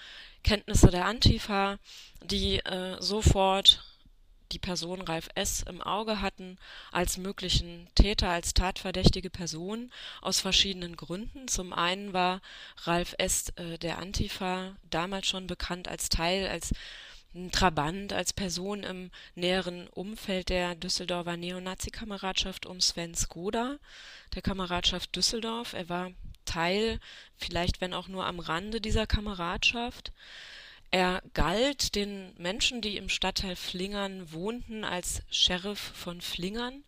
[0.43, 1.79] Kenntnisse der Antifa,
[2.23, 3.85] die äh, sofort
[4.53, 5.63] die Person Ralf S.
[5.69, 6.59] im Auge hatten
[6.91, 11.47] als möglichen Täter, als tatverdächtige Person aus verschiedenen Gründen.
[11.47, 12.41] Zum einen war
[12.85, 13.51] Ralf S.
[13.57, 16.73] Äh, der Antifa damals schon bekannt als Teil, als
[17.35, 23.79] ein Trabant, als Person im näheren Umfeld der Düsseldorfer Neonazi-Kameradschaft um Sven Skoda,
[24.35, 25.73] der Kameradschaft Düsseldorf.
[25.73, 26.11] Er war
[26.45, 26.99] Teil,
[27.37, 30.13] vielleicht wenn auch nur am Rande dieser Kameradschaft.
[30.91, 36.83] Er galt den Menschen, die im Stadtteil Flingern wohnten, als Sheriff von Flingern,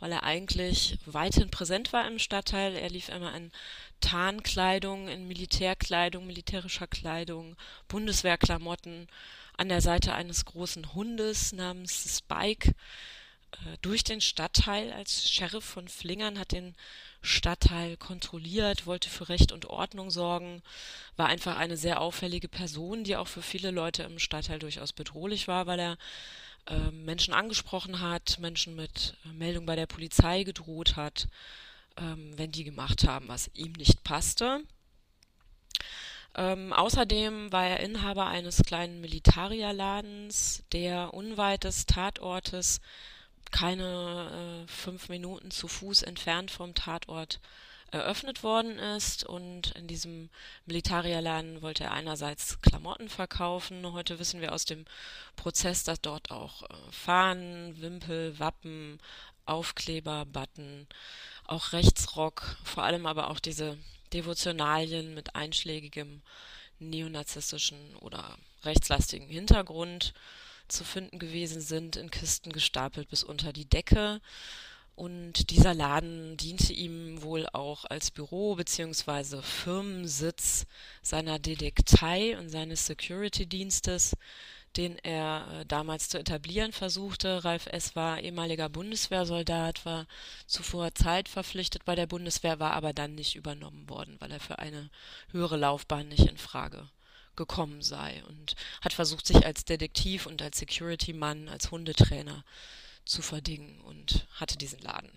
[0.00, 2.74] weil er eigentlich weithin präsent war im Stadtteil.
[2.74, 3.52] Er lief immer in
[4.00, 9.06] Tarnkleidung, in Militärkleidung, militärischer Kleidung, Bundeswehrklamotten
[9.56, 12.74] an der Seite eines großen Hundes namens Spike
[13.52, 16.74] äh, durch den Stadtteil als Sheriff von Flingern, hat den
[17.22, 20.62] Stadtteil kontrolliert, wollte für Recht und Ordnung sorgen,
[21.16, 25.48] war einfach eine sehr auffällige Person, die auch für viele Leute im Stadtteil durchaus bedrohlich
[25.48, 25.98] war, weil er
[26.66, 31.28] äh, Menschen angesprochen hat, Menschen mit äh, Meldung bei der Polizei gedroht hat,
[31.96, 34.62] ähm, wenn die gemacht haben, was ihm nicht passte.
[36.36, 42.80] Ähm, außerdem war er Inhaber eines kleinen Militarierladens, der unweit des Tatortes,
[43.50, 47.40] keine äh, fünf Minuten zu Fuß entfernt vom Tatort,
[47.90, 49.24] eröffnet worden ist.
[49.24, 50.28] Und in diesem
[50.66, 53.90] Militarierladen wollte er einerseits Klamotten verkaufen.
[53.92, 54.84] Heute wissen wir aus dem
[55.36, 59.00] Prozess, dass dort auch äh, Fahnen, Wimpel, Wappen,
[59.46, 60.86] Aufkleber, Button,
[61.46, 63.78] auch Rechtsrock, vor allem aber auch diese
[64.12, 66.22] Devotionalien mit einschlägigem
[66.78, 70.12] neonazistischen oder rechtslastigen Hintergrund
[70.68, 74.20] zu finden gewesen sind, in Kisten gestapelt bis unter die Decke.
[74.94, 79.42] Und dieser Laden diente ihm wohl auch als Büro bzw.
[79.42, 80.64] Firmensitz
[81.02, 84.16] seiner Detektei und seines Security-Dienstes,
[84.76, 87.44] den er äh, damals zu etablieren versuchte.
[87.44, 87.96] Ralf S.
[87.96, 90.06] war ehemaliger Bundeswehrsoldat, war
[90.46, 94.90] zuvor zeitverpflichtet bei der Bundeswehr, war aber dann nicht übernommen worden, weil er für eine
[95.30, 96.88] höhere Laufbahn nicht in Frage
[97.36, 102.44] gekommen sei und hat versucht, sich als Detektiv und als Security-Mann, als Hundetrainer
[103.04, 105.12] zu verdingen und hatte diesen Laden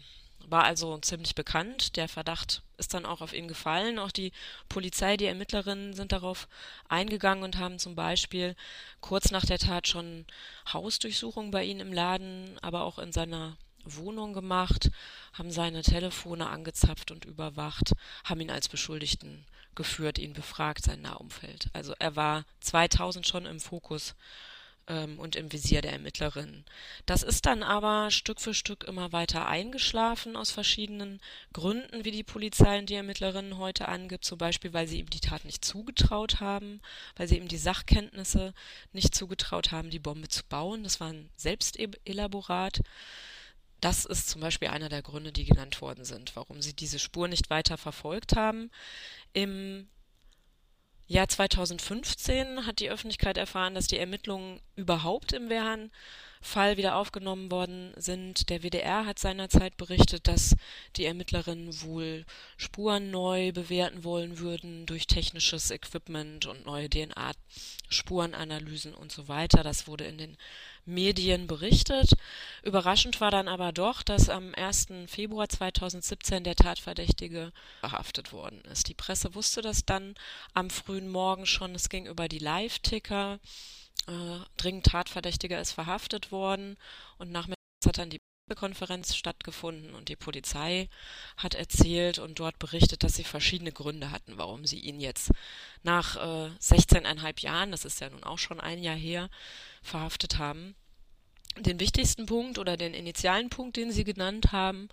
[0.47, 1.95] war also ziemlich bekannt.
[1.95, 3.99] Der Verdacht ist dann auch auf ihn gefallen.
[3.99, 4.31] Auch die
[4.67, 6.47] Polizei, die Ermittlerinnen sind darauf
[6.87, 8.55] eingegangen und haben zum Beispiel
[9.01, 10.25] kurz nach der Tat schon
[10.71, 14.91] Hausdurchsuchungen bei ihm im Laden, aber auch in seiner Wohnung gemacht,
[15.33, 21.69] haben seine Telefone angezapft und überwacht, haben ihn als Beschuldigten geführt, ihn befragt, sein Nahumfeld.
[21.73, 24.15] Also er war 2000 schon im Fokus
[24.89, 26.65] ähm, und im Visier der Ermittlerin.
[27.05, 31.21] Das ist dann aber Stück für Stück immer weiter eingeschlafen aus verschiedenen
[31.53, 35.21] Gründen, wie die Polizei und die Ermittlerinnen heute angibt, zum Beispiel, weil sie ihm die
[35.21, 36.81] Tat nicht zugetraut haben,
[37.15, 38.53] weil sie ihm die Sachkenntnisse
[38.91, 40.83] nicht zugetraut haben, die Bombe zu bauen.
[40.83, 42.81] Das war ein Selbstelaborat.
[43.79, 47.29] Das ist zum Beispiel einer der Gründe, die genannt worden sind, warum sie diese Spur
[47.29, 48.71] nicht weiter verfolgt haben.
[49.31, 49.87] Im
[51.09, 55.89] Jahr 2015 hat die Öffentlichkeit erfahren, dass die Ermittlungen überhaupt im Wehrhahn
[56.41, 58.49] Fall wieder aufgenommen worden sind.
[58.49, 60.55] Der WDR hat seinerzeit berichtet, dass
[60.95, 62.25] die Ermittlerinnen wohl
[62.57, 69.63] Spuren neu bewerten wollen würden durch technisches Equipment und neue DNA-Spurenanalysen und so weiter.
[69.63, 70.37] Das wurde in den
[70.85, 72.13] Medien berichtet.
[72.63, 74.87] Überraschend war dann aber doch, dass am 1.
[75.07, 78.87] Februar 2017 der Tatverdächtige verhaftet worden ist.
[78.87, 80.15] Die Presse wusste das dann
[80.53, 81.75] am frühen Morgen schon.
[81.75, 83.39] Es ging über die Live-Ticker
[84.07, 86.77] äh, dringend Tatverdächtiger ist verhaftet worden
[87.17, 88.19] und nachmittags hat dann die
[88.55, 90.89] Konferenz stattgefunden und die Polizei
[91.37, 95.31] hat erzählt und dort berichtet, dass sie verschiedene Gründe hatten, warum sie ihn jetzt
[95.83, 99.29] nach äh, 16,5 Jahren, das ist ja nun auch schon ein Jahr her,
[99.81, 100.75] verhaftet haben.
[101.57, 104.87] Den wichtigsten Punkt oder den initialen Punkt, den Sie genannt haben,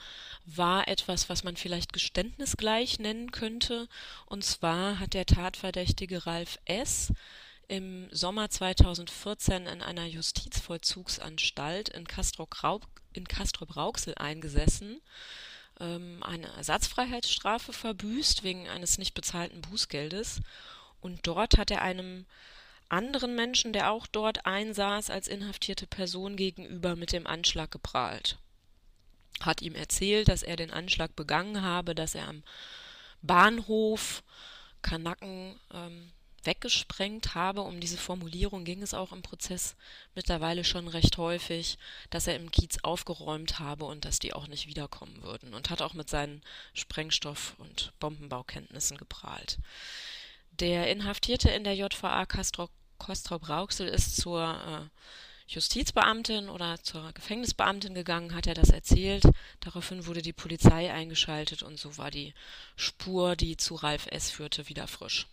[0.46, 3.88] war etwas, was man vielleicht geständnisgleich nennen könnte.
[4.24, 7.12] Und zwar hat der Tatverdächtige Ralf S
[7.68, 12.07] im Sommer 2014 in einer Justizvollzugsanstalt in
[13.29, 15.00] Castrop-Rauxel eingesessen,
[15.81, 20.40] ähm, eine Ersatzfreiheitsstrafe verbüßt wegen eines nicht bezahlten Bußgeldes.
[21.00, 22.26] Und dort hat er einem
[22.88, 28.38] anderen Menschen, der auch dort einsaß, als inhaftierte Person gegenüber mit dem Anschlag geprahlt.
[29.40, 32.42] Hat ihm erzählt, dass er den Anschlag begangen habe, dass er am
[33.22, 34.22] Bahnhof
[34.83, 36.12] Kanaken ähm,
[36.46, 37.62] weggesprengt habe.
[37.62, 39.76] Um diese Formulierung ging es auch im Prozess
[40.14, 41.78] mittlerweile schon recht häufig,
[42.11, 45.82] dass er im Kiez aufgeräumt habe und dass die auch nicht wiederkommen würden und hat
[45.82, 46.42] auch mit seinen
[46.74, 49.59] Sprengstoff- und Bombenbaukenntnissen geprahlt.
[50.52, 54.88] Der Inhaftierte in der JVA Castrop-Rauxel ist zur äh,
[55.48, 59.24] Justizbeamtin oder zur Gefängnisbeamtin gegangen, hat er das erzählt.
[59.61, 62.35] Daraufhin wurde die Polizei eingeschaltet und so war die
[62.74, 64.30] Spur, die zu Ralf S.
[64.30, 65.26] führte, wieder frisch.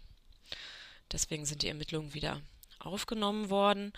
[1.14, 2.42] Deswegen sind die Ermittlungen wieder
[2.80, 3.94] aufgenommen worden.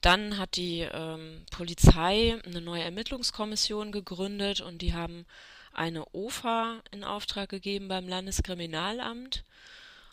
[0.00, 5.26] Dann hat die ähm, Polizei eine neue Ermittlungskommission gegründet und die haben
[5.72, 9.44] eine OFA in Auftrag gegeben beim Landeskriminalamt,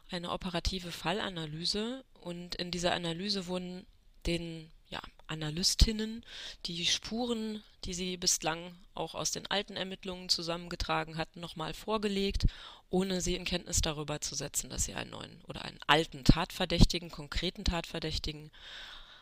[0.10, 2.04] eine operative Fallanalyse.
[2.22, 3.86] Und in dieser Analyse wurden
[4.26, 6.24] den ja, Analystinnen
[6.66, 12.46] die Spuren, die sie bislang auch aus den alten Ermittlungen zusammengetragen hatten, nochmal vorgelegt,
[12.92, 17.10] ohne sie in Kenntnis darüber zu setzen, dass sie einen neuen oder einen alten Tatverdächtigen,
[17.10, 18.52] konkreten Tatverdächtigen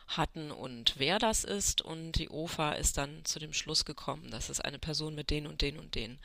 [0.07, 1.81] hatten und wer das ist.
[1.81, 5.45] Und die OFA ist dann zu dem Schluss gekommen, dass es eine Person mit den
[5.45, 6.17] und den und den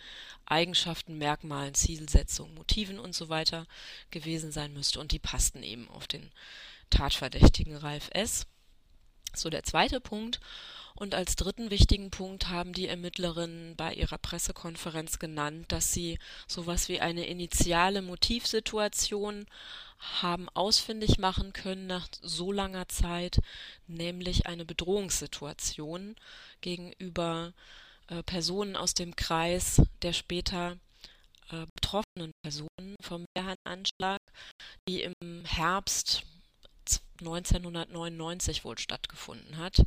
[0.47, 3.67] Eigenschaften, Merkmalen, Zielsetzungen, Motiven und so weiter
[4.11, 4.99] gewesen sein müsste.
[4.99, 6.33] Und die passten eben auf den
[6.89, 8.47] Tatverdächtigen Ralf S.
[9.35, 10.41] So der zweite Punkt.
[10.97, 16.89] Und als dritten wichtigen Punkt haben die Ermittlerinnen bei ihrer Pressekonferenz genannt, dass sie sowas
[16.89, 19.47] wie eine initiale Motivsituation
[20.23, 23.41] haben ausfindig machen können nach so langer Zeit,
[23.89, 26.15] nämlich eine Bedrohungssituation
[26.61, 27.53] gegenüber
[28.09, 30.79] äh, Personen aus dem Kreis der später
[31.51, 34.21] äh, betroffenen Personen vom Mehrhandanschlag,
[34.89, 36.23] die im Herbst
[37.21, 39.85] 1999 wohl stattgefunden hat.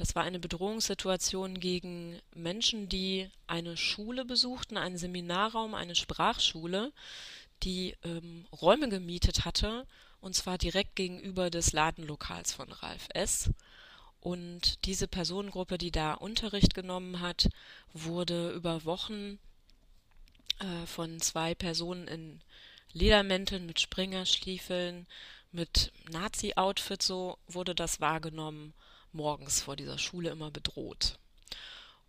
[0.00, 6.90] Das war eine Bedrohungssituation gegen Menschen, die eine Schule besuchten, einen Seminarraum, eine Sprachschule,
[7.64, 9.86] die ähm, Räume gemietet hatte,
[10.22, 13.50] und zwar direkt gegenüber des Ladenlokals von Ralf S.
[14.20, 17.50] Und diese Personengruppe, die da Unterricht genommen hat,
[17.92, 19.38] wurde über Wochen
[20.60, 22.40] äh, von zwei Personen in
[22.94, 25.06] Ledermänteln mit Springerstiefeln
[25.52, 28.72] mit Nazi-Outfit, so wurde das wahrgenommen,
[29.12, 31.18] morgens vor dieser Schule immer bedroht.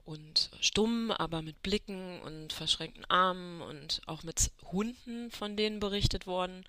[0.03, 6.27] Und stumm, aber mit Blicken und verschränkten Armen und auch mit Hunden, von denen berichtet
[6.27, 6.65] worden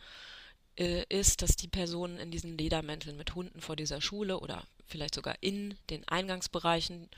[0.78, 5.14] äh, ist, dass die Personen in diesen Ledermänteln mit Hunden vor dieser Schule oder vielleicht
[5.14, 7.08] sogar in den Eingangsbereichen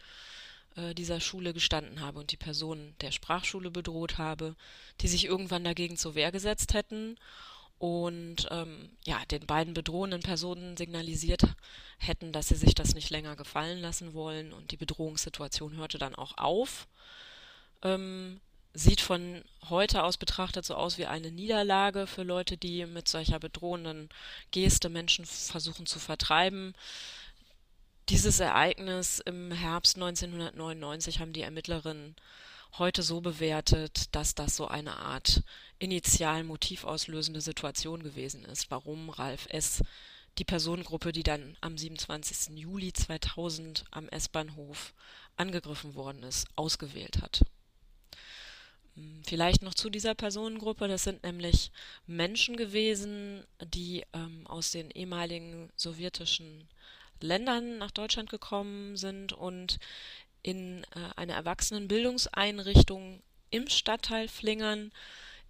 [0.76, 4.56] äh, dieser Schule gestanden habe und die Personen der Sprachschule bedroht habe,
[5.00, 7.16] die sich irgendwann dagegen zur Wehr gesetzt hätten
[7.84, 11.42] und ähm, ja, den beiden bedrohenden Personen signalisiert
[11.98, 16.14] hätten, dass sie sich das nicht länger gefallen lassen wollen und die Bedrohungssituation hörte dann
[16.14, 16.88] auch auf.
[17.82, 18.40] Ähm,
[18.72, 23.38] sieht von heute aus betrachtet so aus wie eine Niederlage für Leute, die mit solcher
[23.38, 24.08] bedrohenden
[24.50, 26.72] Geste Menschen versuchen zu vertreiben.
[28.08, 32.16] Dieses Ereignis im Herbst 1999 haben die Ermittlerinnen
[32.78, 35.42] heute so bewertet, dass das so eine Art
[35.84, 39.82] initial motivauslösende Situation gewesen ist, warum Ralf S.
[40.38, 42.56] die Personengruppe, die dann am 27.
[42.58, 44.94] Juli 2000 am S-Bahnhof
[45.36, 47.42] angegriffen worden ist, ausgewählt hat.
[48.94, 50.88] Hm, vielleicht noch zu dieser Personengruppe.
[50.88, 51.70] Das sind nämlich
[52.06, 56.68] Menschen gewesen, die ähm, aus den ehemaligen sowjetischen
[57.20, 59.78] Ländern nach Deutschland gekommen sind und
[60.42, 64.92] in äh, einer Erwachsenenbildungseinrichtung im Stadtteil Flingern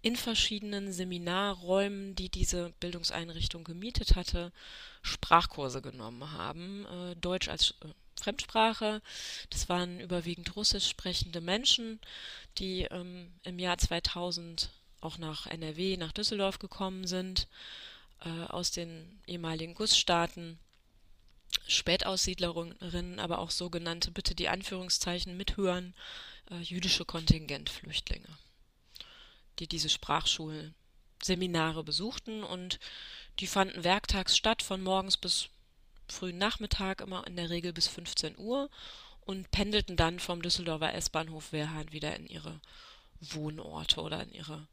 [0.05, 4.51] in verschiedenen Seminarräumen, die diese Bildungseinrichtung gemietet hatte,
[5.01, 6.85] Sprachkurse genommen haben.
[6.85, 7.87] Äh, Deutsch als äh,
[8.21, 9.01] Fremdsprache.
[9.49, 11.99] Das waren überwiegend russisch sprechende Menschen,
[12.59, 14.69] die ähm, im Jahr 2000
[15.01, 17.47] auch nach NRW, nach Düsseldorf gekommen sind,
[18.23, 20.59] äh, aus den ehemaligen Gussstaaten
[21.67, 25.95] Spätaussiedlerinnen, aber auch sogenannte, bitte die Anführungszeichen mithören,
[26.51, 28.27] äh, jüdische Kontingentflüchtlinge,
[29.59, 32.79] die diese Sprachschulseminare besuchten und
[33.39, 35.49] die fanden werktags statt, von morgens bis
[36.07, 38.69] frühen Nachmittag, immer in der Regel bis 15 Uhr
[39.21, 42.61] und pendelten dann vom Düsseldorfer S-Bahnhof Wehrhahn wieder in ihre
[43.19, 44.67] Wohnorte oder in ihre,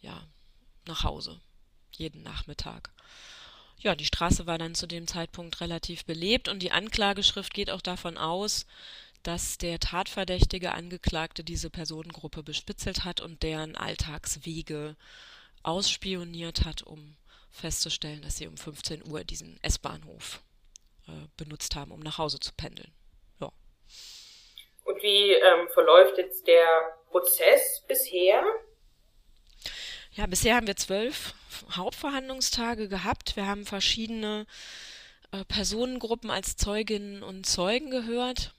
[0.00, 0.26] ja,
[0.86, 1.40] nach Hause,
[1.92, 2.90] jeden Nachmittag.
[3.78, 7.80] Ja, die Straße war dann zu dem Zeitpunkt relativ belebt und die Anklageschrift geht auch
[7.80, 8.66] davon aus,
[9.22, 14.96] dass der tatverdächtige Angeklagte diese Personengruppe bespitzelt hat und deren Alltagswege
[15.62, 17.16] ausspioniert hat, um
[17.50, 20.40] festzustellen, dass sie um 15 Uhr diesen S-Bahnhof
[21.06, 22.92] äh, benutzt haben, um nach Hause zu pendeln.
[23.40, 23.50] Ja.
[24.84, 28.42] Und wie ähm, verläuft jetzt der Prozess bisher?
[30.12, 31.34] Ja, bisher haben wir zwölf
[31.72, 33.36] Hauptverhandlungstage gehabt.
[33.36, 34.46] Wir haben verschiedene
[35.32, 38.54] äh, Personengruppen als Zeuginnen und Zeugen gehört.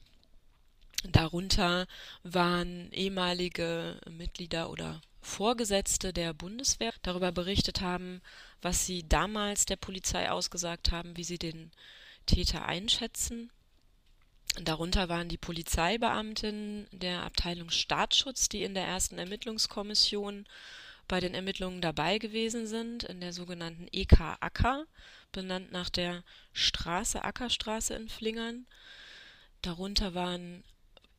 [1.03, 1.87] Darunter
[2.23, 8.21] waren ehemalige Mitglieder oder Vorgesetzte der Bundeswehr darüber berichtet haben,
[8.61, 11.71] was sie damals der Polizei ausgesagt haben, wie sie den
[12.25, 13.51] Täter einschätzen.
[14.59, 20.45] Darunter waren die Polizeibeamtinnen der Abteilung Staatsschutz, die in der ersten Ermittlungskommission
[21.07, 24.85] bei den Ermittlungen dabei gewesen sind, in der sogenannten EK Acker,
[25.31, 26.23] benannt nach der
[26.53, 28.65] Straße Ackerstraße in Flingern.
[29.61, 30.63] Darunter waren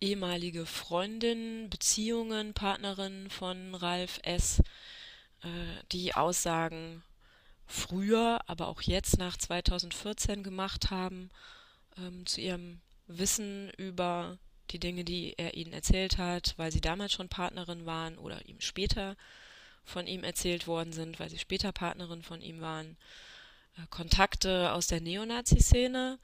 [0.02, 4.60] ehemalige Freundinnen, Beziehungen, Partnerinnen von Ralf S.,
[5.42, 5.48] äh,
[5.92, 7.02] die Aussagen
[7.66, 11.30] früher, aber auch jetzt nach 2014 gemacht haben,
[11.96, 14.38] ähm, zu ihrem Wissen über
[14.70, 18.60] die Dinge, die er ihnen erzählt hat, weil sie damals schon Partnerin waren oder ihm
[18.60, 19.16] später
[19.84, 22.96] von ihm erzählt worden sind, weil sie später Partnerin von ihm waren.
[23.76, 26.18] Äh, Kontakte aus der Neonazi-Szene.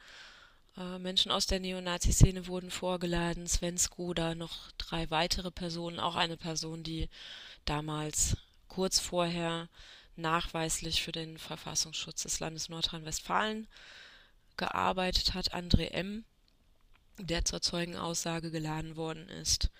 [0.78, 3.46] Äh, Menschen aus der Neonazi-Szene wurden vorgeladen.
[3.46, 7.08] Sven Skoda, noch drei weitere Personen, auch eine Person, die
[7.64, 8.36] damals
[8.68, 9.68] kurz vorher
[10.16, 13.66] nachweislich für den Verfassungsschutz des Landes Nordrhein-Westfalen
[14.56, 16.24] gearbeitet hat, André M.,
[17.18, 19.70] der zur Zeugenaussage geladen worden ist.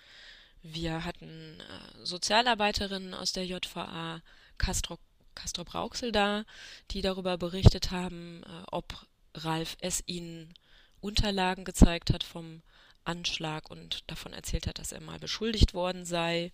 [0.61, 4.21] Wir hatten äh, Sozialarbeiterinnen aus der JVA
[4.57, 4.99] Castro,
[5.35, 6.43] Castro Brauxel da,
[6.91, 10.03] die darüber berichtet haben, äh, ob Ralf S.
[10.05, 10.53] ihnen
[11.01, 12.61] Unterlagen gezeigt hat vom
[13.05, 16.51] Anschlag und davon erzählt hat, dass er mal beschuldigt worden sei.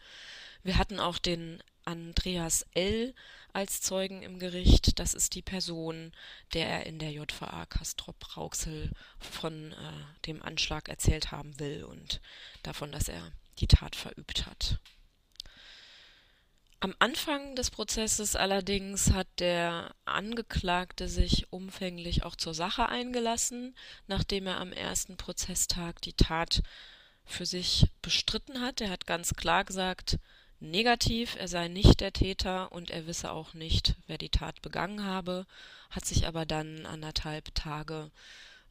[0.64, 3.14] Wir hatten auch den Andreas L.
[3.54, 5.00] als Zeugen im Gericht.
[5.00, 6.12] Das ist die Person,
[6.54, 9.76] der er in der JVA Castrop Rauxel von äh,
[10.26, 12.22] dem Anschlag erzählt haben will und
[12.64, 14.80] davon, dass er die Tat verübt hat.
[16.86, 23.76] Am Anfang des Prozesses allerdings hat der Angeklagte sich umfänglich auch zur Sache eingelassen,
[24.06, 26.62] nachdem er am ersten Prozesstag die Tat
[27.26, 28.82] für sich bestritten hat.
[28.82, 30.20] Er hat ganz klar gesagt,
[30.60, 35.04] negativ, er sei nicht der Täter und er wisse auch nicht, wer die Tat begangen
[35.04, 35.48] habe,
[35.90, 38.12] hat sich aber dann anderthalb Tage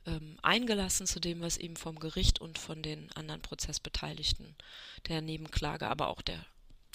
[0.06, 4.54] ähm, eingelassen zu dem, was ihm vom Gericht und von den anderen Prozessbeteiligten
[5.08, 6.38] der Nebenklage, aber auch der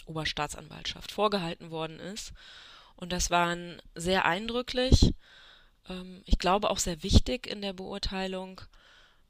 [0.07, 2.31] Oberstaatsanwaltschaft vorgehalten worden ist.
[2.95, 5.13] Und das waren sehr eindrücklich,
[5.89, 8.61] ähm, ich glaube auch sehr wichtig in der Beurteilung,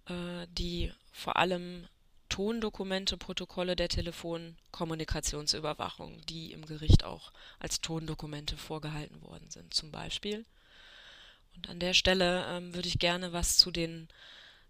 [0.08, 1.88] äh, die vor allem
[2.30, 10.46] Tondokumente, Protokolle der Telefonkommunikationsüberwachung, die im Gericht auch als Tondokumente vorgehalten worden sind, zum Beispiel.
[11.56, 14.08] Und an der Stelle ähm, würde ich gerne was zu den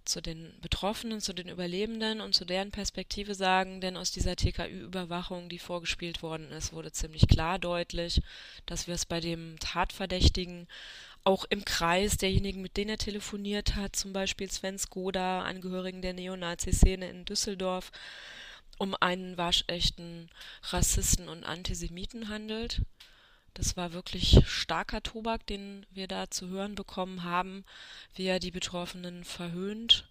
[0.05, 5.49] zu den Betroffenen, zu den Überlebenden und zu deren Perspektive sagen, denn aus dieser TKÜ-Überwachung,
[5.49, 8.21] die vorgespielt worden ist, wurde ziemlich klar deutlich,
[8.65, 10.67] dass wir es bei dem Tatverdächtigen
[11.23, 16.13] auch im Kreis derjenigen, mit denen er telefoniert hat, zum Beispiel Sven Skoda, Angehörigen der
[16.13, 17.91] Neonazi-Szene in Düsseldorf,
[18.77, 20.29] um einen waschechten
[20.63, 22.81] Rassisten und Antisemiten handelt.
[23.53, 27.65] Das war wirklich starker Tobak, den wir da zu hören bekommen haben,
[28.15, 30.07] wie er die Betroffenen verhöhnt,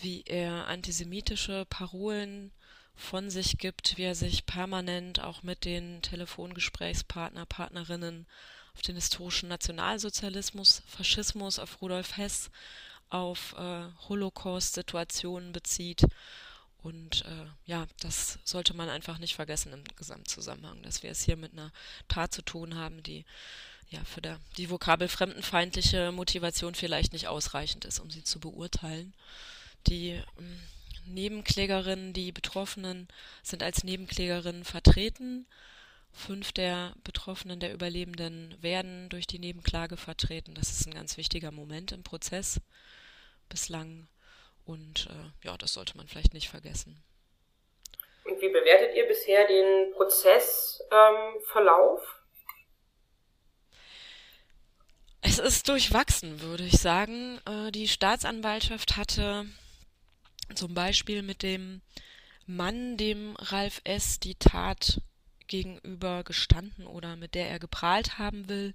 [0.00, 2.50] wie er antisemitische Parolen
[2.94, 8.26] von sich gibt, wie er sich permanent auch mit den Telefongesprächspartner, Partnerinnen
[8.74, 12.50] auf den historischen Nationalsozialismus, Faschismus, auf Rudolf Hess,
[13.10, 16.06] auf äh, Holocaust-Situationen bezieht
[16.82, 21.36] und äh, ja, das sollte man einfach nicht vergessen im Gesamtzusammenhang, dass wir es hier
[21.36, 21.72] mit einer
[22.08, 23.24] Tat zu tun haben, die
[23.90, 29.14] ja für der, die Vokabel fremdenfeindliche Motivation vielleicht nicht ausreichend ist, um sie zu beurteilen.
[29.86, 30.60] Die ähm,
[31.06, 33.06] Nebenklägerinnen, die Betroffenen
[33.42, 35.46] sind als Nebenklägerinnen vertreten.
[36.12, 40.54] Fünf der Betroffenen, der Überlebenden, werden durch die Nebenklage vertreten.
[40.54, 42.60] Das ist ein ganz wichtiger Moment im Prozess.
[43.48, 44.08] Bislang
[44.64, 47.02] und äh, ja, das sollte man vielleicht nicht vergessen.
[48.24, 52.00] Und wie bewertet ihr bisher den Prozessverlauf?
[52.00, 52.06] Ähm,
[55.22, 57.40] es ist durchwachsen, würde ich sagen.
[57.46, 59.46] Äh, die Staatsanwaltschaft hatte
[60.54, 61.80] zum Beispiel mit dem
[62.46, 64.20] Mann, dem Ralf S.
[64.20, 65.00] die Tat
[65.46, 68.74] gegenüber gestanden oder mit der er geprahlt haben will,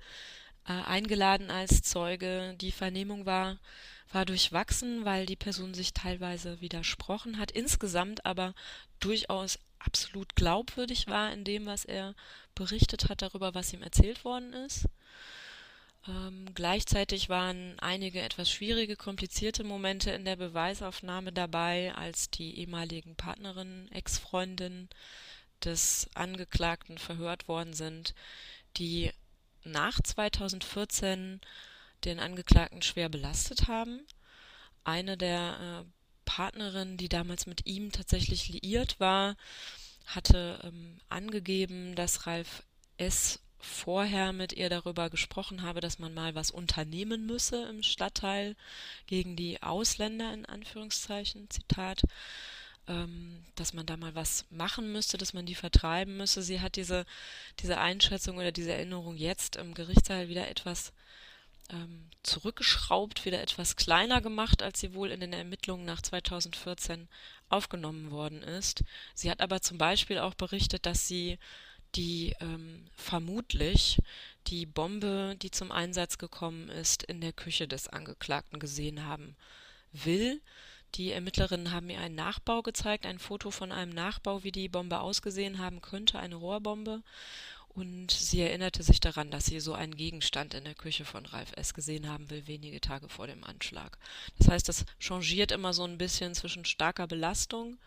[0.68, 2.56] äh, eingeladen als Zeuge.
[2.60, 3.58] Die Vernehmung war
[4.12, 8.54] war durchwachsen, weil die Person sich teilweise widersprochen hat, insgesamt aber
[9.00, 12.16] durchaus absolut glaubwürdig war in dem, was er
[12.56, 14.86] berichtet hat darüber, was ihm erzählt worden ist.
[16.08, 23.16] Ähm, gleichzeitig waren einige etwas schwierige, komplizierte Momente in der Beweisaufnahme dabei, als die ehemaligen
[23.16, 24.90] Partnerinnen, Ex-Freundinnen
[25.64, 28.14] des Angeklagten verhört worden sind,
[28.78, 29.12] die
[29.64, 31.42] nach 2014
[32.06, 34.02] den Angeklagten schwer belastet haben.
[34.84, 35.90] Eine der äh,
[36.26, 39.36] Partnerinnen, die damals mit ihm tatsächlich liiert war,
[40.06, 42.64] hatte ähm, angegeben, dass Ralf
[42.98, 43.40] S.
[43.60, 48.56] vorher mit ihr darüber gesprochen habe, dass man mal was unternehmen müsse im Stadtteil
[49.08, 52.04] gegen die Ausländer in Anführungszeichen, Zitat,
[52.88, 56.42] ähm, dass man da mal was machen müsste, dass man die vertreiben müsse.
[56.42, 57.06] Sie hat diese,
[57.60, 60.94] diese Einschätzung oder diese Erinnerung jetzt im Gerichtssaal wieder etwas
[61.70, 67.08] ähm, zurückgeschraubt, wieder etwas kleiner gemacht, als sie wohl in den Ermittlungen nach 2014
[67.50, 68.84] aufgenommen worden ist.
[69.14, 71.38] Sie hat aber zum Beispiel auch berichtet, dass sie
[71.96, 74.00] die ähm, vermutlich
[74.48, 79.36] die Bombe, die zum Einsatz gekommen ist, in der Küche des Angeklagten gesehen haben
[79.94, 80.42] will.
[80.96, 85.00] Die Ermittlerinnen haben ihr einen Nachbau gezeigt, ein Foto von einem Nachbau, wie die Bombe
[85.00, 87.04] ausgesehen haben könnte, eine Rohrbombe
[87.78, 91.52] und sie erinnerte sich daran, dass sie so einen Gegenstand in der Küche von Ralf
[91.56, 91.76] S.
[91.76, 94.00] gesehen haben will, wenige Tage vor dem Anschlag.
[94.40, 97.78] Das heißt, das changiert immer so ein bisschen zwischen starker Belastung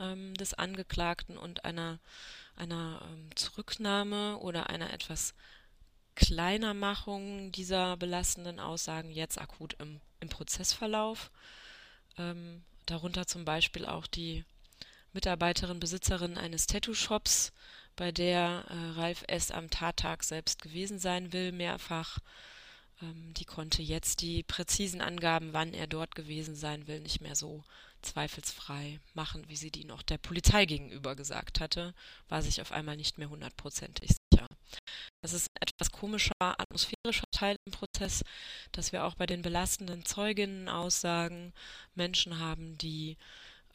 [0.00, 1.98] ähm, des Angeklagten und einer,
[2.56, 5.34] einer ähm, Zurücknahme oder einer etwas
[6.14, 11.30] Kleinermachung dieser belastenden Aussagen jetzt akut im, im Prozessverlauf.
[12.16, 14.46] Ähm, darunter zum Beispiel auch die
[15.12, 17.52] Mitarbeiterin, Besitzerin eines Tattoo-Shops,
[17.96, 19.50] bei der äh, Ralf S.
[19.50, 22.18] am Tattag selbst gewesen sein will, mehrfach.
[23.02, 27.34] Ähm, die konnte jetzt die präzisen Angaben, wann er dort gewesen sein will, nicht mehr
[27.36, 27.64] so
[28.02, 31.94] zweifelsfrei machen, wie sie die noch der Polizei gegenüber gesagt hatte,
[32.28, 34.46] war sich auf einmal nicht mehr hundertprozentig sicher.
[35.22, 38.22] Das ist ein etwas komischer atmosphärischer Teil im Prozess,
[38.72, 41.52] dass wir auch bei den belastenden Zeuginnen Aussagen
[41.94, 43.16] Menschen haben, die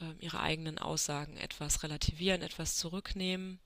[0.01, 3.59] äh, ihre eigenen Aussagen etwas relativieren, etwas zurücknehmen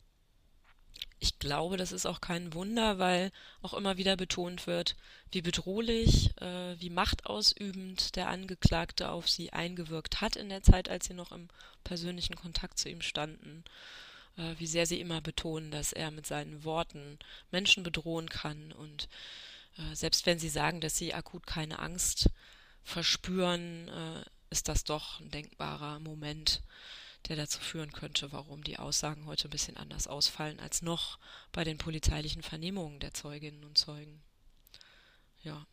[1.19, 3.31] ich glaube, das ist auch kein Wunder, weil
[3.61, 4.95] auch immer wieder betont wird,
[5.31, 11.05] wie bedrohlich, äh, wie machtausübend der Angeklagte auf sie eingewirkt hat in der Zeit, als
[11.05, 11.47] sie noch im
[11.83, 13.63] persönlichen Kontakt zu ihm standen.
[14.37, 17.19] Äh, wie sehr sie immer betonen, dass er mit seinen Worten
[17.51, 18.71] Menschen bedrohen kann.
[18.71, 19.07] Und
[19.77, 22.29] äh, selbst wenn sie sagen, dass sie akut keine Angst
[22.83, 26.61] verspüren, äh, ist das doch ein denkbarer Moment
[27.27, 31.19] der dazu führen könnte, warum die Aussagen heute ein bisschen anders ausfallen als noch
[31.51, 34.21] bei den polizeilichen Vernehmungen der Zeuginnen und Zeugen.
[35.43, 35.65] Ja.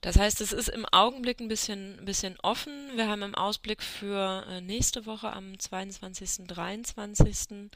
[0.00, 2.96] Das heißt, es ist im Augenblick ein bisschen, ein bisschen offen.
[2.96, 7.70] Wir haben im Ausblick für äh, nächste Woche am 22., 23.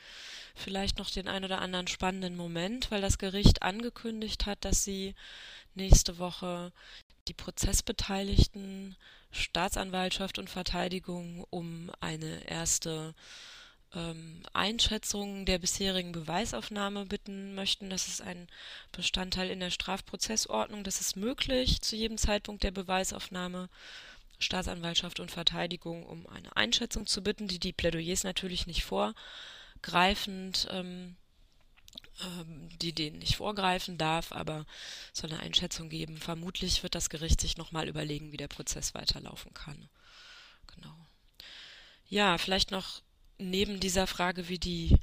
[0.55, 5.17] vielleicht noch den ein oder anderen spannenden Moment, weil das Gericht angekündigt hat, dass sie
[5.75, 6.73] nächste Woche
[7.27, 8.97] die Prozessbeteiligten
[9.33, 13.15] Staatsanwaltschaft und Verteidigung um eine erste
[13.95, 17.91] ähm, Einschätzung der bisherigen Beweisaufnahme bitten möchten.
[17.91, 18.49] Das ist ein
[18.93, 20.85] Bestandteil in der Strafprozessordnung.
[20.85, 23.69] Das ist möglich zu jedem Zeitpunkt der Beweisaufnahme.
[24.39, 31.17] Staatsanwaltschaft und Verteidigung um eine Einschätzung zu bitten, die die Plädoyers natürlich nicht vorgreifend, ähm,
[32.81, 34.67] die denen nicht vorgreifen darf, aber
[35.13, 36.19] soll eine Einschätzung geben.
[36.19, 39.89] Vermutlich wird das Gericht sich nochmal überlegen, wie der Prozess weiterlaufen kann.
[40.75, 40.95] Genau.
[42.09, 43.03] Ja, vielleicht noch
[43.39, 44.97] neben dieser Frage, wie die,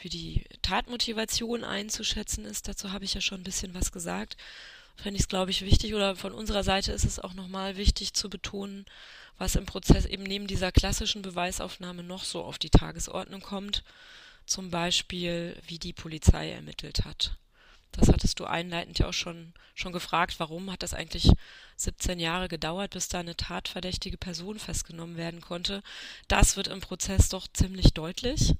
[0.00, 4.36] wie die Tatmotivation einzuschätzen ist, dazu habe ich ja schon ein bisschen was gesagt,
[4.96, 8.14] fände ich es, glaube ich, wichtig, oder von unserer Seite ist es auch nochmal wichtig
[8.14, 8.86] zu betonen,
[9.38, 13.84] was im Prozess eben neben dieser klassischen Beweisaufnahme noch so auf die Tagesordnung kommt.
[14.46, 17.36] Zum Beispiel, wie die Polizei ermittelt hat.
[17.92, 21.30] Das hattest du einleitend ja auch schon, schon gefragt, warum hat das eigentlich
[21.76, 25.82] 17 Jahre gedauert, bis da eine tatverdächtige Person festgenommen werden konnte.
[26.28, 28.54] Das wird im Prozess doch ziemlich deutlich,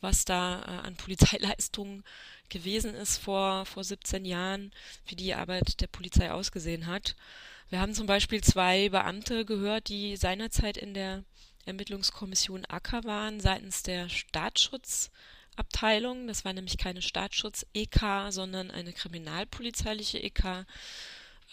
[0.00, 2.04] was da äh, an Polizeileistungen
[2.48, 4.72] gewesen ist vor, vor 17 Jahren,
[5.06, 7.16] wie die Arbeit der Polizei ausgesehen hat.
[7.70, 11.24] Wir haben zum Beispiel zwei Beamte gehört, die seinerzeit in der
[11.66, 16.26] Ermittlungskommission Acker waren, seitens der Staatsschutzabteilung.
[16.26, 20.66] Das war nämlich keine Staatsschutz-EK, sondern eine kriminalpolizeiliche EK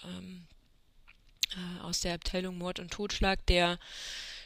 [0.04, 0.46] ähm,
[1.52, 3.80] äh, aus der Abteilung Mord und Totschlag, der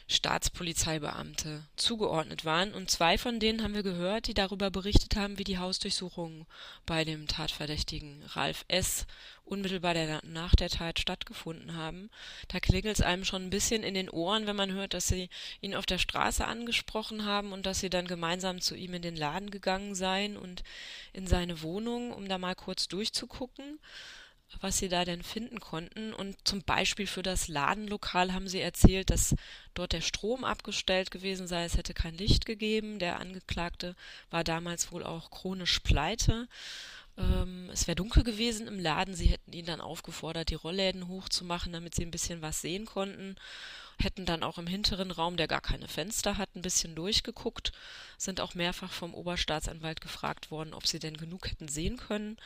[0.08, 2.72] Staatspolizeibeamte zugeordnet waren.
[2.74, 6.46] Und zwei von denen haben wir gehört, die darüber berichtet haben, wie die Hausdurchsuchungen
[6.86, 9.06] bei dem Tatverdächtigen Ralf S.
[9.44, 12.10] unmittelbar der, nach der Tat stattgefunden haben.
[12.48, 15.28] Da klingelt es einem schon ein bisschen in den Ohren, wenn man hört, dass sie
[15.60, 19.16] ihn auf der Straße angesprochen haben und dass sie dann gemeinsam zu ihm in den
[19.16, 20.62] Laden gegangen seien und
[21.12, 23.80] in seine Wohnung, um da mal kurz durchzugucken
[24.60, 26.12] was sie da denn finden konnten.
[26.12, 29.34] Und zum Beispiel für das Ladenlokal haben sie erzählt, dass
[29.74, 31.64] dort der Strom abgestellt gewesen sei.
[31.64, 32.98] Es hätte kein Licht gegeben.
[32.98, 33.94] Der Angeklagte
[34.30, 36.48] war damals wohl auch chronisch pleite.
[37.18, 39.14] Ähm, es wäre dunkel gewesen im Laden.
[39.14, 43.36] Sie hätten ihn dann aufgefordert, die Rollläden hochzumachen, damit sie ein bisschen was sehen konnten.
[43.98, 47.72] Hätten dann auch im hinteren Raum, der gar keine Fenster hat, ein bisschen durchgeguckt.
[48.18, 52.36] Sind auch mehrfach vom Oberstaatsanwalt gefragt worden, ob sie denn genug hätten sehen können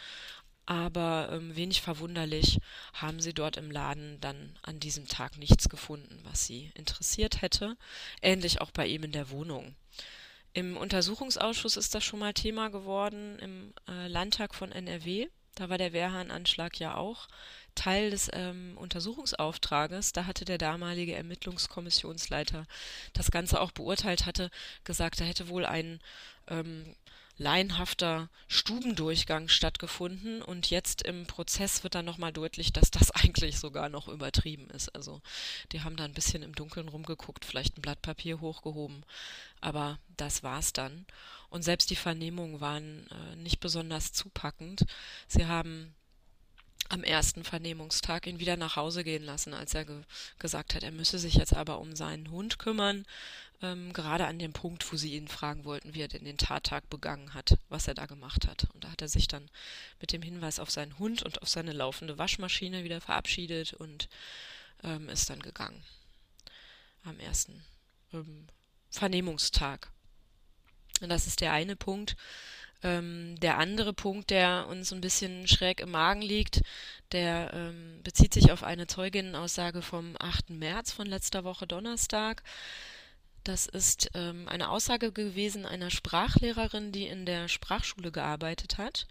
[0.71, 2.61] aber ähm, wenig verwunderlich
[2.93, 7.77] haben sie dort im Laden dann an diesem Tag nichts gefunden, was sie interessiert hätte.
[8.23, 9.75] Ähnlich auch bei ihm in der Wohnung.
[10.53, 15.27] Im Untersuchungsausschuss ist das schon mal Thema geworden, im äh, Landtag von NRW.
[15.57, 17.27] Da war der Wehrhahn-Anschlag ja auch
[17.75, 20.13] Teil des ähm, Untersuchungsauftrages.
[20.13, 22.67] Da hatte der damalige Ermittlungskommissionsleiter
[23.13, 24.53] das Ganze auch beurteilt, hatte
[24.85, 25.99] gesagt, da hätte wohl ein
[26.47, 26.95] ähm,
[27.41, 33.89] laienhafter Stubendurchgang stattgefunden und jetzt im Prozess wird dann nochmal deutlich, dass das eigentlich sogar
[33.89, 34.95] noch übertrieben ist.
[34.95, 35.23] Also
[35.73, 39.05] die haben da ein bisschen im Dunkeln rumgeguckt, vielleicht ein Blatt Papier hochgehoben,
[39.63, 41.07] aber das war's dann.
[41.49, 44.85] Und selbst die Vernehmungen waren äh, nicht besonders zupackend.
[45.27, 45.95] Sie haben
[46.89, 50.03] am ersten Vernehmungstag ihn wieder nach Hause gehen lassen, als er ge
[50.39, 53.05] gesagt hat, er müsse sich jetzt aber um seinen Hund kümmern,
[53.63, 56.89] ähm, gerade an dem Punkt, wo sie ihn fragen wollten, wie er denn den Tattag
[56.89, 58.67] begangen hat, was er da gemacht hat.
[58.75, 59.49] Und da hat er sich dann
[60.01, 64.09] mit dem Hinweis auf seinen Hund und auf seine laufende Waschmaschine wieder verabschiedet und
[64.83, 65.83] ähm, ist dann gegangen.
[67.05, 67.63] Am ersten
[68.13, 68.47] ähm,
[68.91, 69.91] Vernehmungstag.
[71.01, 72.17] Und das ist der eine Punkt.
[72.83, 76.63] Ähm, der andere Punkt, der uns ein bisschen schräg im Magen liegt,
[77.13, 80.51] der ähm, bezieht sich auf eine Zeuginnenaussage vom 8.
[80.51, 82.43] März von letzter Woche Donnerstag.
[83.45, 89.07] Das ist ähm, eine Aussage gewesen einer Sprachlehrerin, die in der Sprachschule gearbeitet hat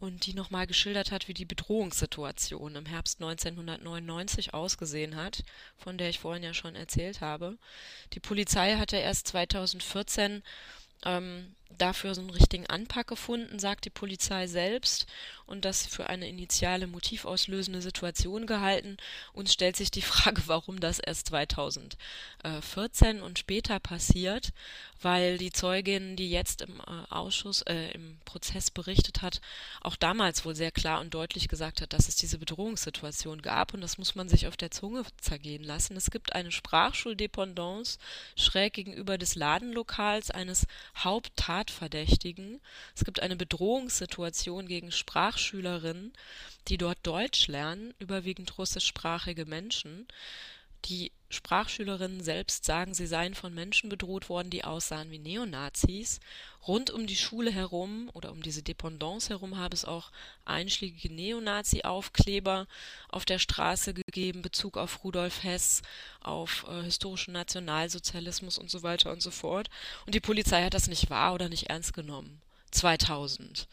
[0.00, 5.44] und die nochmal geschildert hat, wie die Bedrohungssituation im Herbst 1999 ausgesehen hat,
[5.76, 7.58] von der ich vorhin ja schon erzählt habe.
[8.14, 10.42] Die Polizei hatte erst 2014
[11.04, 15.06] ähm, dafür so einen richtigen Anpack gefunden, sagt die Polizei selbst,
[15.50, 18.98] und das für eine initiale motivauslösende Situation gehalten.
[19.32, 24.52] Uns stellt sich die Frage, warum das erst 2014 und später passiert,
[25.02, 29.40] weil die Zeugin, die jetzt im äh, Ausschuss, äh, im Prozess berichtet hat,
[29.80, 33.80] auch damals wohl sehr klar und deutlich gesagt hat, dass es diese Bedrohungssituation gab und
[33.80, 35.96] das muss man sich auf der Zunge zergehen lassen.
[35.96, 37.98] Es gibt eine Sprachschuldependance
[38.36, 40.68] schräg gegenüber des Ladenlokals eines
[41.60, 42.60] Haupttatverdächtigen.
[42.94, 46.12] Es gibt eine Bedrohungssituation gegen Sprachschülerinnen,
[46.68, 50.08] die dort Deutsch lernen, überwiegend russischsprachige Menschen.
[50.86, 56.20] Die Sprachschülerinnen selbst sagen, sie seien von Menschen bedroht worden, die aussahen wie Neonazis.
[56.66, 60.10] Rund um die Schule herum oder um diese Dependance herum habe es auch
[60.44, 62.66] einschlägige Neonazi-Aufkleber
[63.08, 65.82] auf der Straße gegeben, Bezug auf Rudolf Hess,
[66.20, 69.70] auf äh, historischen Nationalsozialismus und so weiter und so fort.
[70.04, 72.40] Und die Polizei hat das nicht wahr oder nicht ernst genommen.
[72.72, 73.66] 2000.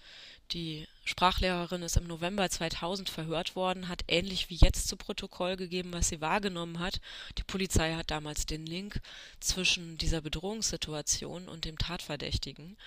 [0.52, 5.92] Die Sprachlehrerin ist im November 2000 verhört worden, hat ähnlich wie jetzt zu Protokoll gegeben,
[5.92, 7.02] was sie wahrgenommen hat.
[7.38, 9.02] Die Polizei hat damals den Link
[9.42, 12.78] zwischen dieser Bedrohungssituation und dem Tatverdächtigen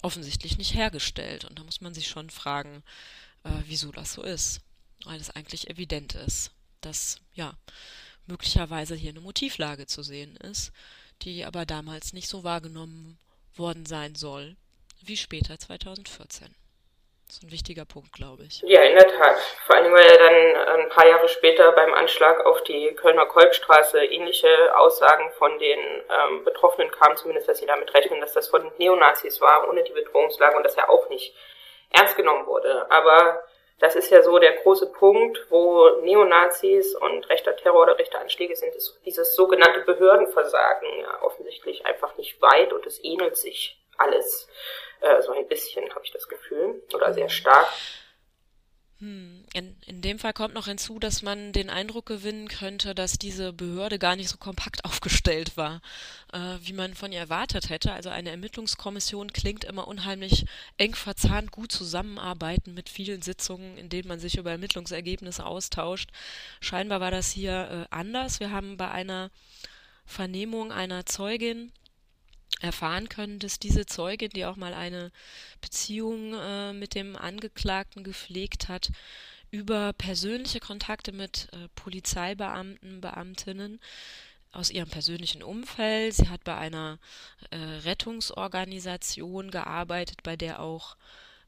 [0.00, 1.44] offensichtlich nicht hergestellt.
[1.44, 2.82] Und da muss man sich schon fragen,
[3.44, 4.62] äh, wieso das so ist.
[5.04, 7.54] Weil es eigentlich evident ist, dass ja
[8.26, 10.72] möglicherweise hier eine Motivlage zu sehen ist,
[11.20, 13.18] die aber damals nicht so wahrgenommen
[13.54, 14.56] worden sein soll
[15.02, 16.54] wie später 2014.
[17.26, 18.60] Das ist ein wichtiger Punkt, glaube ich.
[18.62, 19.36] Ja, in der Tat.
[19.66, 24.04] Vor allem, weil ja dann ein paar Jahre später beim Anschlag auf die Kölner Kolbstraße
[24.04, 28.70] ähnliche Aussagen von den ähm, Betroffenen kamen, zumindest, dass sie damit rechnen, dass das von
[28.78, 31.34] Neonazis war, ohne die Bedrohungslage und das ja auch nicht
[31.90, 32.90] ernst genommen wurde.
[32.90, 33.42] Aber
[33.78, 38.54] das ist ja so der große Punkt, wo Neonazis und rechter Terror oder rechte Anschläge
[38.54, 44.48] sind, ist dieses sogenannte Behördenversagen ja offensichtlich einfach nicht weit und es ähnelt sich alles
[45.04, 47.68] äh, so ein bisschen, habe ich das Gefühl, oder sehr stark.
[49.00, 49.44] Hm.
[49.52, 53.52] In, in dem Fall kommt noch hinzu, dass man den Eindruck gewinnen könnte, dass diese
[53.52, 55.82] Behörde gar nicht so kompakt aufgestellt war,
[56.32, 57.92] äh, wie man von ihr erwartet hätte.
[57.92, 60.46] Also eine Ermittlungskommission klingt immer unheimlich
[60.78, 66.10] eng verzahnt, gut zusammenarbeiten mit vielen Sitzungen, in denen man sich über Ermittlungsergebnisse austauscht.
[66.60, 68.40] Scheinbar war das hier äh, anders.
[68.40, 69.30] Wir haben bei einer
[70.06, 71.72] Vernehmung einer Zeugin
[72.60, 75.10] erfahren können, dass diese Zeugin, die auch mal eine
[75.60, 78.90] Beziehung äh, mit dem Angeklagten gepflegt hat,
[79.50, 83.80] über persönliche Kontakte mit äh, Polizeibeamten, Beamtinnen
[84.50, 86.14] aus ihrem persönlichen Umfeld.
[86.14, 86.98] Sie hat bei einer
[87.50, 90.96] äh, Rettungsorganisation gearbeitet, bei der auch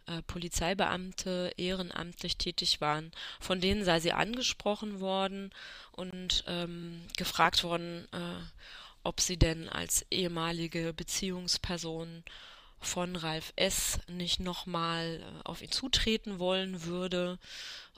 [0.07, 3.11] äh, Polizeibeamte ehrenamtlich tätig waren.
[3.41, 5.51] Von denen sei sie angesprochen worden
[5.93, 8.41] und ähm, gefragt worden, äh,
[9.07, 12.25] ob sie denn als ehemalige Beziehungsperson
[12.81, 13.99] von Ralf S.
[14.09, 17.39] nicht nochmal äh, auf ihn zutreten wollen würde,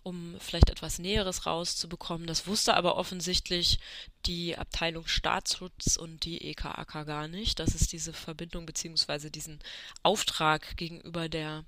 [0.02, 2.26] um vielleicht etwas Näheres rauszubekommen.
[2.26, 3.78] Das wusste aber offensichtlich
[4.26, 9.30] die Abteilung Staatsschutz und die EKAK gar nicht, dass es diese Verbindung bzw.
[9.30, 9.58] diesen
[10.02, 11.64] Auftrag gegenüber der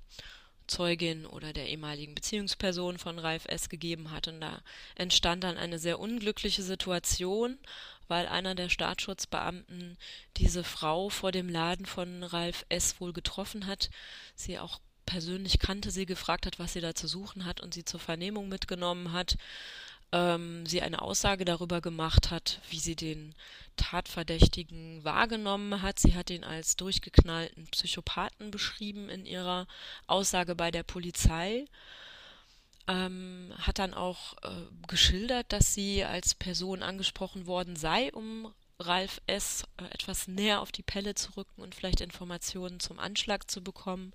[0.71, 3.67] Zeugin oder der ehemaligen Beziehungsperson von Ralf S.
[3.67, 4.29] gegeben hat.
[4.29, 4.61] Und da
[4.95, 7.59] entstand dann eine sehr unglückliche Situation,
[8.07, 9.97] weil einer der Staatsschutzbeamten
[10.37, 13.01] diese Frau vor dem Laden von Ralf S.
[13.01, 13.89] wohl getroffen hat,
[14.33, 17.83] sie auch persönlich kannte, sie gefragt hat, was sie da zu suchen hat und sie
[17.83, 19.35] zur Vernehmung mitgenommen hat,
[20.11, 23.33] ähm, sie eine Aussage darüber gemacht hat, wie sie den
[23.77, 25.99] Tatverdächtigen wahrgenommen hat.
[25.99, 29.67] Sie hat ihn als durchgeknallten Psychopathen beschrieben in ihrer
[30.07, 31.65] Aussage bei der Polizei
[32.87, 34.49] ähm, hat dann auch äh,
[34.87, 39.63] geschildert, dass sie als Person angesprochen worden sei, um Ralf S.
[39.77, 44.13] Äh, etwas näher auf die Pelle zu rücken und vielleicht Informationen zum Anschlag zu bekommen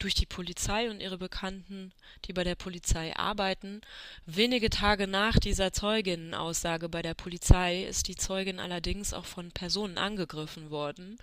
[0.00, 1.92] durch die Polizei und ihre Bekannten,
[2.24, 3.82] die bei der Polizei arbeiten.
[4.26, 9.98] Wenige Tage nach dieser Zeuginnenaussage bei der Polizei ist die Zeugin allerdings auch von Personen
[9.98, 11.18] angegriffen worden,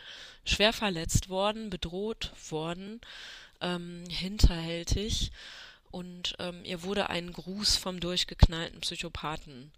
[0.45, 3.01] schwer verletzt worden, bedroht worden,
[3.61, 5.31] ähm, hinterhältig
[5.89, 9.71] und ähm, ihr wurde ein Gruß vom durchgeknallten Psychopathen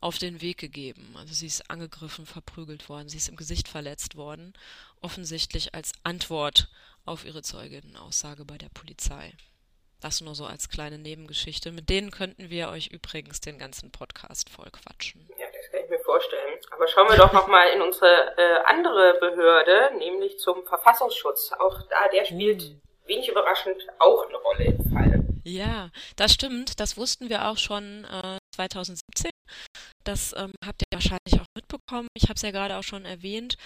[0.00, 1.14] auf den Weg gegeben.
[1.16, 4.52] Also sie ist angegriffen, verprügelt worden, sie ist im Gesicht verletzt worden,
[5.00, 6.68] offensichtlich als Antwort
[7.06, 9.32] auf ihre Zeuginnenaussage bei der Polizei.
[10.00, 11.72] Das nur so als kleine Nebengeschichte.
[11.72, 15.26] Mit denen könnten wir euch übrigens den ganzen Podcast voll quatschen.
[15.38, 16.60] Ja, das kann ich mir vorstellen.
[16.70, 21.52] Aber schauen wir doch nochmal in unsere äh, andere Behörde, nämlich zum Verfassungsschutz.
[21.58, 23.08] Auch da, der spielt mm.
[23.08, 25.24] wenig überraschend auch eine Rolle im Fall.
[25.44, 26.78] Ja, das stimmt.
[26.80, 29.30] Das wussten wir auch schon äh, 2017.
[30.04, 32.08] Das ähm, habt ihr wahrscheinlich auch mitbekommen.
[32.14, 33.56] Ich habe es ja gerade auch schon erwähnt.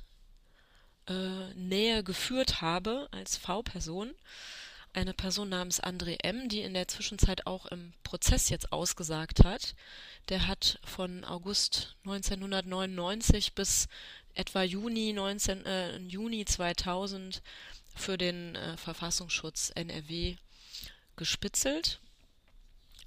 [1.07, 4.13] Äh, Nähe geführt habe als V-Person.
[4.93, 9.75] Eine Person namens André M., die in der Zwischenzeit auch im Prozess jetzt ausgesagt hat.
[10.29, 13.87] Der hat von August 1999 bis
[14.39, 17.41] etwa Juni, 19, äh, Juni 2000
[17.93, 20.37] für den äh, Verfassungsschutz NRW
[21.17, 21.99] gespitzelt.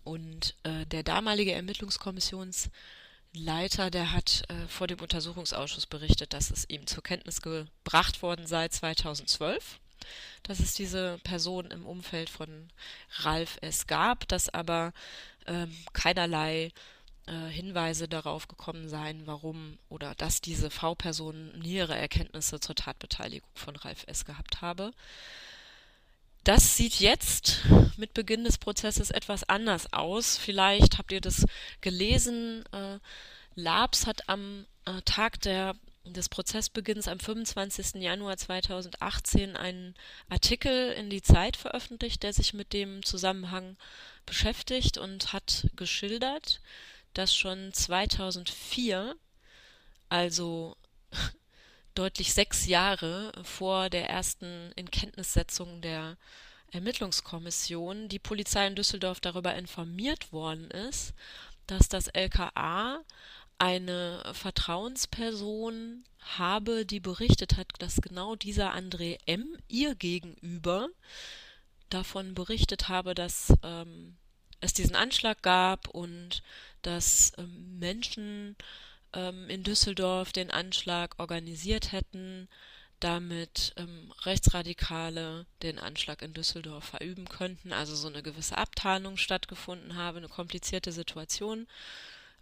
[0.05, 6.87] Und äh, der damalige Ermittlungskommissionsleiter, der hat äh, vor dem Untersuchungsausschuss berichtet, dass es ihm
[6.87, 9.81] zur Kenntnis gebracht worden sei 2012,
[10.43, 12.69] dass es diese Person im Umfeld von
[13.21, 13.87] Ralf S.
[13.87, 14.93] gab, dass aber
[15.47, 16.73] ähm, keinerlei
[17.33, 23.75] äh, Hinweise darauf gekommen seien, warum oder dass diese V-Person nähere Erkenntnisse zur Tatbeteiligung von
[23.77, 24.27] Ralf S.
[24.27, 24.93] gehabt habe.
[26.45, 27.63] Das sieht jetzt
[27.97, 30.37] mit Beginn des Prozesses etwas anders aus.
[30.37, 31.47] Vielleicht habt ihr das
[31.81, 32.65] gelesen.
[32.73, 32.99] Äh,
[33.55, 35.75] Labs hat am äh, Tag der,
[36.05, 38.03] des Prozessbeginns am 25.
[38.03, 39.95] Januar 2018 einen
[40.29, 43.77] Artikel in die Zeit veröffentlicht, der sich mit dem Zusammenhang
[44.27, 46.61] beschäftigt und hat geschildert,
[47.15, 49.17] dass schon 2004,
[50.09, 50.77] also
[51.95, 56.17] deutlich sechs Jahre vor der ersten Inkenntnissetzung der
[56.71, 61.13] Ermittlungskommission die Polizei in Düsseldorf darüber informiert worden ist,
[61.67, 63.03] dass das LKA
[63.59, 66.05] eine Vertrauensperson
[66.37, 69.57] habe, die berichtet hat, dass genau dieser André M.
[69.69, 70.89] ihr gegenüber
[71.91, 74.17] davon berichtet habe, dass ähm,
[74.61, 76.43] es diesen Anschlag gab und
[76.83, 78.57] dass ähm, Menschen
[79.15, 82.49] ähm, in Düsseldorf den Anschlag organisiert hätten,
[83.03, 89.97] damit ähm, Rechtsradikale den Anschlag in Düsseldorf verüben könnten, also so eine gewisse Abtarnung stattgefunden
[89.97, 91.67] habe, eine komplizierte Situation,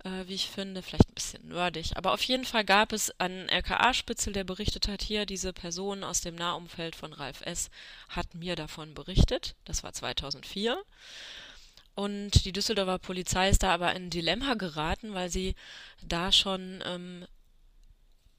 [0.05, 1.97] äh, wie ich finde, vielleicht ein bisschen nerdig.
[1.97, 6.20] Aber auf jeden Fall gab es einen RKA-Spitzel, der berichtet hat, hier diese Person aus
[6.20, 7.70] dem Nahumfeld von Ralf S.
[8.11, 9.55] hat mir davon berichtet.
[9.64, 10.82] Das war 2004.
[12.01, 15.55] Und die Düsseldorfer Polizei ist da aber in ein Dilemma geraten, weil sie
[16.01, 17.27] da schon ähm,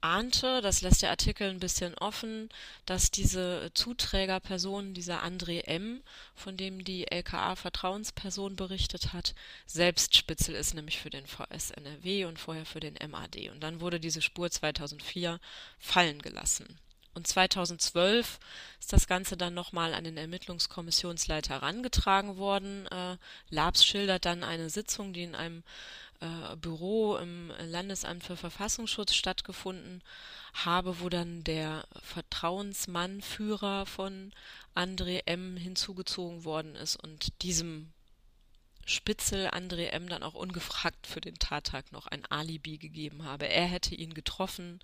[0.00, 2.48] ahnte, das lässt der Artikel ein bisschen offen,
[2.86, 6.02] dass diese Zuträgerperson, dieser André M.,
[6.34, 12.40] von dem die LKA-Vertrauensperson berichtet hat, selbst Spitzel ist, nämlich für den VS NRW und
[12.40, 13.48] vorher für den MAD.
[13.52, 15.38] Und dann wurde diese Spur 2004
[15.78, 16.80] fallen gelassen.
[17.14, 18.38] Und 2012
[18.80, 22.86] ist das Ganze dann nochmal an den Ermittlungskommissionsleiter herangetragen worden.
[22.86, 23.16] Äh,
[23.50, 25.62] Labs schildert dann eine Sitzung, die in einem
[26.20, 30.02] äh, Büro im Landesamt für Verfassungsschutz stattgefunden
[30.54, 34.32] habe, wo dann der Vertrauensmann, Führer von
[34.74, 35.56] André M.
[35.56, 37.92] hinzugezogen worden ist und diesem
[38.84, 40.08] Spitzel André M.
[40.08, 43.48] dann auch ungefragt für den Tattag noch ein Alibi gegeben habe.
[43.48, 44.80] Er hätte ihn getroffen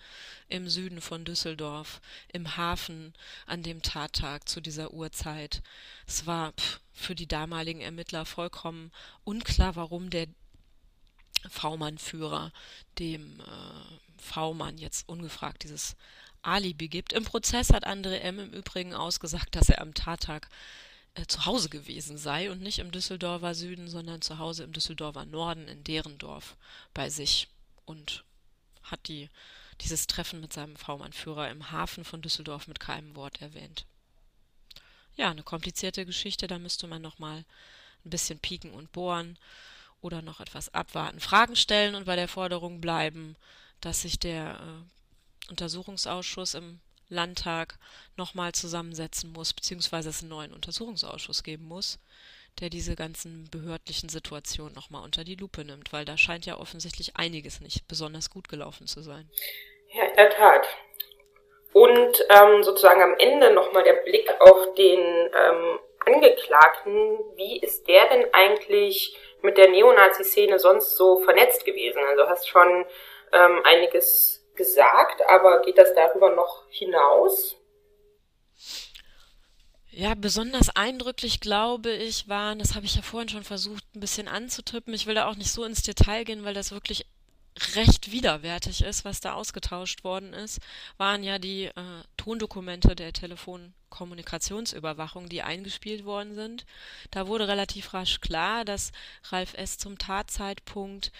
[0.49, 2.01] im Süden von Düsseldorf,
[2.33, 3.13] im Hafen
[3.47, 5.63] an dem Tattag zu dieser Uhrzeit.
[6.07, 6.53] Es war
[6.93, 8.93] für die damaligen Ermittler vollkommen
[9.25, 10.29] unklar, warum der
[11.49, 12.53] V-Mann-Führer
[12.99, 15.97] dem äh, V-Mann jetzt ungefragt dieses
[16.43, 17.13] Alibi gibt.
[17.13, 18.39] Im Prozess hat André M.
[18.39, 20.49] im Übrigen ausgesagt, dass er am Tattag
[21.19, 25.25] äh, zu Hause gewesen sei und nicht im Düsseldorfer Süden, sondern zu Hause im Düsseldorfer
[25.25, 26.57] Norden in deren Dorf
[26.95, 27.49] bei sich
[27.85, 28.25] und
[28.83, 29.29] hat die,
[29.81, 33.85] dieses Treffen mit seinem V-Mann-Führer im Hafen von Düsseldorf mit keinem Wort erwähnt.
[35.17, 37.45] Ja, eine komplizierte Geschichte, da müsste man noch mal
[38.05, 39.39] ein bisschen pieken und bohren
[40.01, 43.35] oder noch etwas abwarten, Fragen stellen und bei der Forderung bleiben,
[43.81, 47.79] dass sich der äh, Untersuchungsausschuss im Landtag
[48.17, 51.99] nochmal zusammensetzen muss, beziehungsweise es einen neuen Untersuchungsausschuss geben muss,
[52.61, 57.17] der diese ganzen behördlichen Situationen nochmal unter die Lupe nimmt, weil da scheint ja offensichtlich
[57.17, 59.31] einiges nicht besonders gut gelaufen zu sein.
[59.93, 60.67] Ja, in der Tat.
[61.73, 67.19] Und ähm, sozusagen am Ende nochmal der Blick auf den ähm, Angeklagten.
[67.37, 72.01] Wie ist der denn eigentlich mit der Neonazi-Szene sonst so vernetzt gewesen?
[72.09, 72.87] Also hast schon
[73.33, 77.57] ähm, einiges gesagt, aber geht das darüber noch hinaus?
[79.91, 84.29] Ja, besonders eindrücklich, glaube ich, waren, das habe ich ja vorhin schon versucht, ein bisschen
[84.29, 84.93] anzutippen.
[84.93, 87.07] Ich will da auch nicht so ins Detail gehen, weil das wirklich
[87.75, 90.61] recht widerwärtig ist, was da ausgetauscht worden ist,
[90.97, 91.73] waren ja die äh,
[92.17, 96.65] Tondokumente der Telefonkommunikationsüberwachung, die eingespielt worden sind.
[97.11, 98.93] Da wurde relativ rasch klar, dass
[99.31, 99.79] Ralf S.
[99.79, 101.13] zum Tatzeitpunkt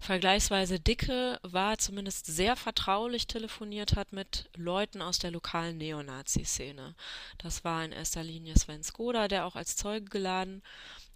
[0.00, 6.94] vergleichsweise dicke war, zumindest sehr vertraulich telefoniert hat mit Leuten aus der lokalen Neonazi-Szene.
[7.38, 10.62] Das war in erster Linie Sven Skoda, der auch als Zeuge geladen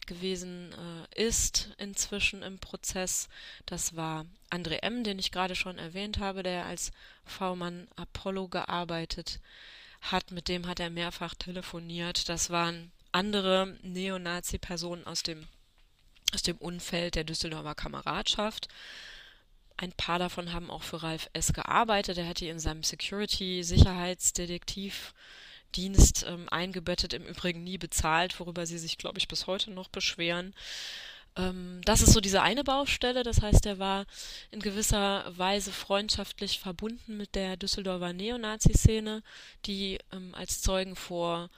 [0.07, 0.73] gewesen
[1.17, 3.29] äh, ist inzwischen im Prozess.
[3.67, 6.93] Das war André M., den ich gerade schon erwähnt habe, der als
[7.25, 9.41] V-Mann Apollo gearbeitet
[10.01, 10.31] hat.
[10.31, 12.29] Mit dem hat er mehrfach telefoniert.
[12.29, 15.47] Das waren andere Neonazi-Personen aus dem
[16.35, 18.69] aus dem Umfeld der Düsseldorfer Kameradschaft.
[19.77, 21.53] Ein paar davon haben auch für Ralf S.
[21.53, 22.19] gearbeitet.
[22.19, 22.83] Er hat die in seinem
[25.69, 29.89] Security-Sicherheitsdetektivdienst ähm, eingebettet, im Übrigen nie bezahlt, worüber sie sich, glaube ich, bis heute noch
[29.89, 30.55] beschweren.
[31.37, 33.23] Ähm, das ist so diese eine Baustelle.
[33.23, 34.07] Das heißt, er war
[34.51, 39.23] in gewisser Weise freundschaftlich verbunden mit der Düsseldorfer Neonazi-Szene,
[39.67, 41.51] die ähm, als Zeugen vor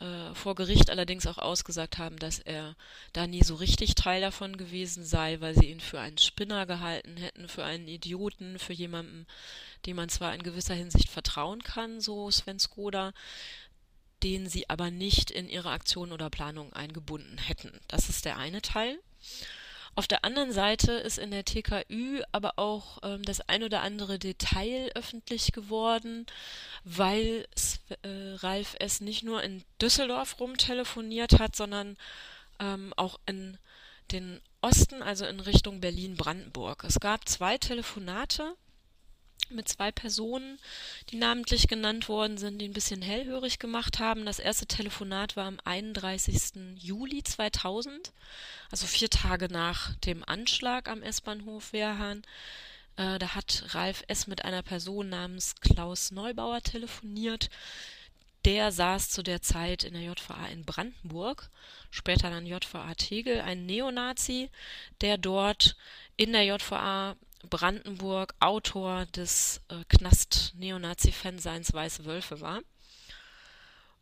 [0.00, 2.76] äh, vor Gericht allerdings auch ausgesagt haben, dass er
[3.12, 7.16] da nie so richtig Teil davon gewesen sei, weil sie ihn für einen Spinner gehalten
[7.16, 9.26] hätten, für einen Idioten, für jemanden,
[9.86, 13.12] dem man zwar in gewisser Hinsicht vertrauen kann, so Sven Skoda,
[14.22, 17.80] den sie aber nicht in ihre Aktion oder Planung eingebunden hätten.
[17.88, 18.98] Das ist der eine Teil.
[19.98, 24.20] Auf der anderen Seite ist in der TKÜ aber auch ähm, das ein oder andere
[24.20, 26.24] Detail öffentlich geworden,
[26.84, 27.48] weil
[28.02, 31.96] äh, Ralf es nicht nur in Düsseldorf rumtelefoniert hat, sondern
[32.60, 33.58] ähm, auch in
[34.12, 36.84] den Osten, also in Richtung Berlin-Brandenburg.
[36.84, 38.54] Es gab zwei Telefonate
[39.50, 40.58] mit zwei Personen,
[41.10, 44.26] die namentlich genannt worden sind, die ein bisschen hellhörig gemacht haben.
[44.26, 46.76] Das erste Telefonat war am 31.
[46.76, 48.12] Juli 2000,
[48.70, 52.22] also vier Tage nach dem Anschlag am S-Bahnhof Wehrhahn.
[52.96, 54.26] Äh, da hat Ralf S.
[54.26, 57.48] mit einer Person namens Klaus Neubauer telefoniert.
[58.44, 61.50] Der saß zu der Zeit in der JVA in Brandenburg,
[61.90, 64.50] später dann JVA Tegel, ein Neonazi,
[65.00, 65.76] der dort
[66.16, 67.16] in der JVA
[67.48, 72.60] Brandenburg Autor des äh, Knast-Neonazi-Fanseins Weiße Wölfe war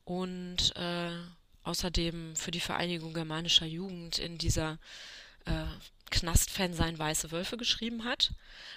[0.04, 1.10] und äh,
[1.62, 4.78] außerdem für die Vereinigung germanischer Jugend in dieser
[5.44, 5.64] äh,
[6.10, 8.32] Knast-Fansein Weiße Wölfe geschrieben hat.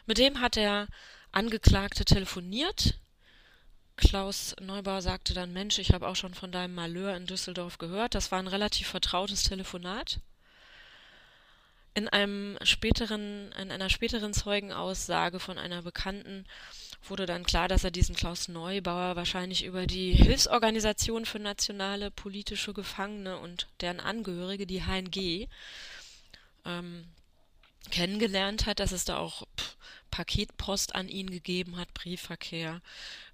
[0.05, 0.88] Mit dem hat der
[1.32, 2.95] Angeklagte telefoniert.
[3.95, 8.15] Klaus Neubauer sagte dann, Mensch, ich habe auch schon von deinem Malheur in Düsseldorf gehört.
[8.15, 10.20] Das war ein relativ vertrautes Telefonat.
[11.99, 16.45] In einem späteren, in einer späteren Zeugenaussage von einer Bekannten
[17.03, 22.71] wurde dann klar, dass er diesen Klaus Neubauer wahrscheinlich über die Hilfsorganisation für nationale politische
[22.71, 25.49] Gefangene und deren Angehörige, die HNG,
[26.63, 27.03] ähm,
[27.91, 29.75] kennengelernt hat, dass es da auch pff,
[30.12, 32.82] Paketpost an ihn gegeben hat, Briefverkehr.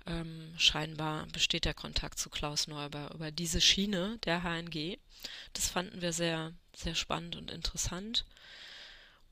[0.06, 4.98] Ähm, scheinbar besteht der Kontakt zu Klaus Neubauer über diese Schiene der HNG.
[5.54, 8.26] Das fanden wir sehr, sehr spannend und interessant.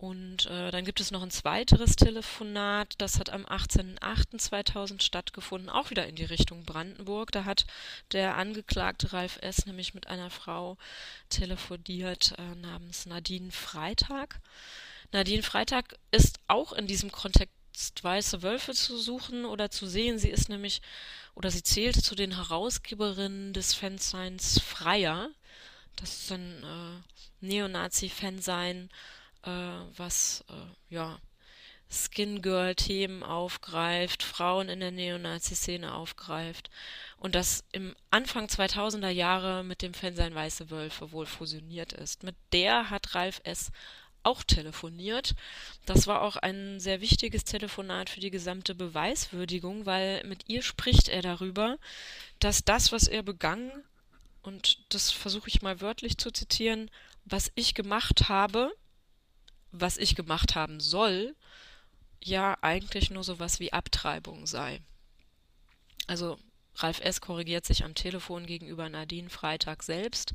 [0.03, 5.91] Und äh, dann gibt es noch ein zweiteres Telefonat, das hat am 18.08.2000 stattgefunden, auch
[5.91, 7.31] wieder in die Richtung Brandenburg.
[7.31, 7.65] Da hat
[8.11, 9.65] der Angeklagte Ralf S.
[9.65, 10.77] nämlich mit einer Frau
[11.29, 14.41] telefoniert äh, namens Nadine Freitag.
[15.13, 20.19] Nadine Freitag ist auch in diesem Kontext weiße Wölfe zu suchen oder zu sehen.
[20.19, 20.81] Sie ist nämlich,
[21.35, 25.29] oder sie zählte zu den Herausgeberinnen des Fansigns Freier.
[25.95, 28.89] Das ist ein äh, Neonazi-Fansign
[29.43, 29.49] äh,
[29.97, 31.19] was äh, ja
[31.89, 36.71] Skin Girl Themen aufgreift, Frauen in der Neonazi-Szene aufgreift
[37.17, 42.23] und das im Anfang 2000er Jahre mit dem Fansein Weiße Wölfe wohl fusioniert ist.
[42.23, 43.71] Mit der hat Ralf S.
[44.23, 45.35] auch telefoniert.
[45.85, 51.09] Das war auch ein sehr wichtiges Telefonat für die gesamte Beweiswürdigung, weil mit ihr spricht
[51.09, 51.77] er darüber,
[52.39, 53.71] dass das, was er begangen,
[54.41, 56.91] und das versuche ich mal wörtlich zu zitieren,
[57.25, 58.73] was ich gemacht habe,
[59.71, 61.35] was ich gemacht haben soll,
[62.21, 64.81] ja eigentlich nur sowas wie Abtreibung sei.
[66.07, 66.37] Also
[66.75, 67.21] Ralf S.
[67.21, 70.33] korrigiert sich am Telefon gegenüber Nadine Freitag selbst,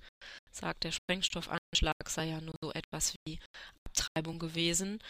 [0.51, 3.39] sagt, der Sprengstoffanschlag sei ja nur so etwas wie
[4.01, 5.01] Abtreibung gewesen.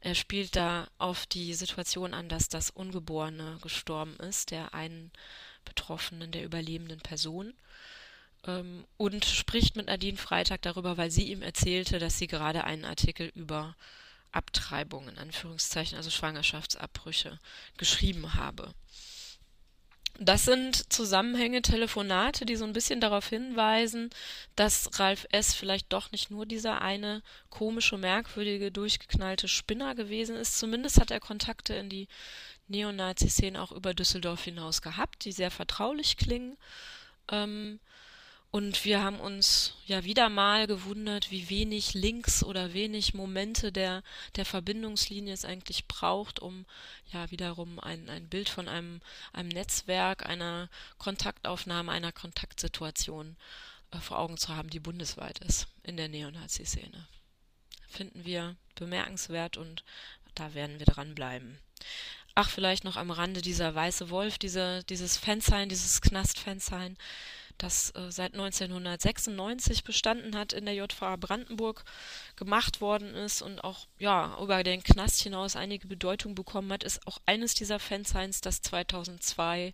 [0.00, 5.10] Er spielt da auf die Situation an, dass das Ungeborene gestorben ist, der einen
[5.64, 7.54] Betroffenen, der überlebenden Person
[8.46, 12.84] ähm, und spricht mit Nadine Freitag darüber, weil sie ihm erzählte, dass sie gerade einen
[12.84, 13.74] Artikel über
[14.32, 17.38] Abtreibung in Anführungszeichen, also Schwangerschaftsabbrüche,
[17.78, 18.72] geschrieben habe.
[20.18, 24.08] Das sind Zusammenhänge, Telefonate, die so ein bisschen darauf hinweisen,
[24.54, 25.54] dass Ralf S.
[25.54, 30.58] vielleicht doch nicht nur dieser eine komische, merkwürdige, durchgeknallte Spinner gewesen ist.
[30.58, 32.08] Zumindest hat er Kontakte in die
[32.68, 36.56] Neonazi-Szene auch über Düsseldorf hinaus gehabt, die sehr vertraulich klingen.
[37.30, 37.78] Ähm,
[38.56, 44.02] und wir haben uns ja wieder mal gewundert, wie wenig Links oder wenig Momente der,
[44.34, 46.64] der Verbindungslinie es eigentlich braucht, um
[47.12, 49.02] ja wiederum ein, ein Bild von einem,
[49.34, 53.36] einem Netzwerk, einer Kontaktaufnahme, einer Kontaktsituation
[53.90, 57.06] äh, vor Augen zu haben, die bundesweit ist in der Neonazi-Szene.
[57.86, 59.84] Finden wir bemerkenswert und
[60.34, 61.58] da werden wir dranbleiben.
[62.34, 66.96] Ach, vielleicht noch am Rande dieser weiße Wolf, diese, dieses Fansign, dieses Knast-Fansign
[67.58, 71.84] das äh, seit 1996 bestanden hat in der JVA Brandenburg,
[72.36, 77.06] gemacht worden ist und auch ja über den Knast hinaus einige Bedeutung bekommen hat, ist
[77.06, 79.72] auch eines dieser Fansigns, das 2002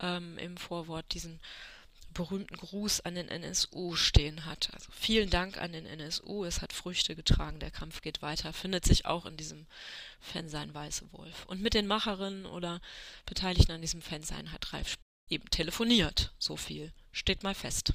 [0.00, 1.40] ähm, im Vorwort diesen
[2.16, 4.70] berühmten Gruß an den NSU stehen hat.
[4.72, 8.86] Also vielen Dank an den NSU, es hat Früchte getragen, der Kampf geht weiter, findet
[8.86, 9.66] sich auch in diesem
[10.20, 11.44] Fansein Weiße Wolf.
[11.46, 12.80] Und mit den Macherinnen oder
[13.26, 14.96] Beteiligten an diesem Fansein hat Ralf
[15.28, 16.32] eben telefoniert.
[16.38, 17.92] So viel steht mal fest.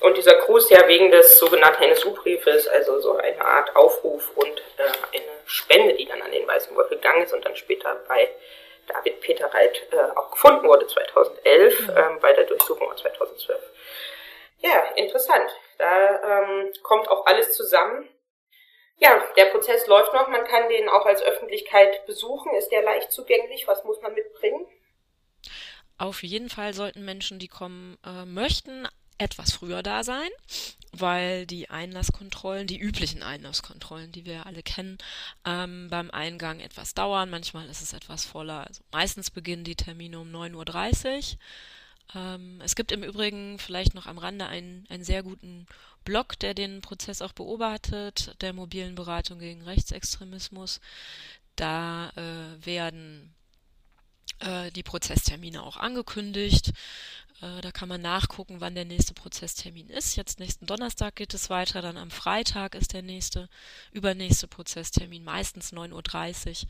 [0.00, 5.16] Und dieser Gruß ja wegen des sogenannten NSU-Briefes, also so eine Art Aufruf und äh,
[5.16, 8.28] eine Spende, die dann an den Weißen Wolf gegangen ist und dann später bei
[8.86, 11.96] David Peter Reit äh, auch gefunden wurde 2011 mhm.
[11.96, 13.58] ähm, bei der Durchsuchung 2012.
[14.58, 15.50] Ja, interessant.
[15.78, 18.08] Da ähm, kommt auch alles zusammen.
[18.98, 20.28] Ja, der Prozess läuft noch.
[20.28, 22.54] Man kann den auch als Öffentlichkeit besuchen.
[22.54, 23.66] Ist der leicht zugänglich?
[23.66, 24.66] Was muss man mitbringen?
[25.96, 28.86] Auf jeden Fall sollten Menschen, die kommen äh, möchten,
[29.18, 30.28] etwas früher da sein,
[30.92, 34.98] weil die Einlasskontrollen, die üblichen Einlasskontrollen, die wir alle kennen,
[35.44, 37.30] ähm, beim Eingang etwas dauern.
[37.30, 38.66] Manchmal ist es etwas voller.
[38.66, 41.38] Also meistens beginnen die Termine um 9.30 Uhr.
[42.14, 45.66] Ähm, es gibt im Übrigen vielleicht noch am Rande einen, einen sehr guten
[46.04, 50.80] Blog, der den Prozess auch beobachtet, der mobilen Beratung gegen Rechtsextremismus.
[51.56, 53.34] Da äh, werden
[54.40, 56.72] äh, die Prozesstermine auch angekündigt.
[57.40, 60.16] Äh, da kann man nachgucken, wann der nächste Prozesstermin ist.
[60.16, 63.48] Jetzt nächsten Donnerstag geht es weiter, dann am Freitag ist der nächste,
[63.92, 66.68] übernächste Prozesstermin, meistens 9.30 Uhr.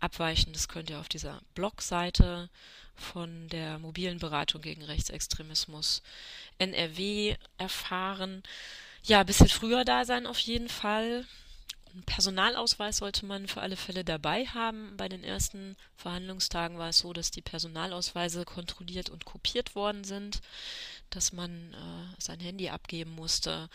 [0.00, 2.50] Abweichen, das könnt ihr auf dieser Blogseite
[2.96, 6.02] von der mobilen Beratung gegen Rechtsextremismus
[6.58, 8.42] NRW erfahren.
[9.04, 11.24] Ja, ein bisschen früher da sein auf jeden Fall.
[11.92, 14.96] Einen Personalausweis sollte man für alle Fälle dabei haben.
[14.96, 20.40] Bei den ersten Verhandlungstagen war es so, dass die Personalausweise kontrolliert und kopiert worden sind,
[21.10, 23.68] dass man äh, sein Handy abgeben musste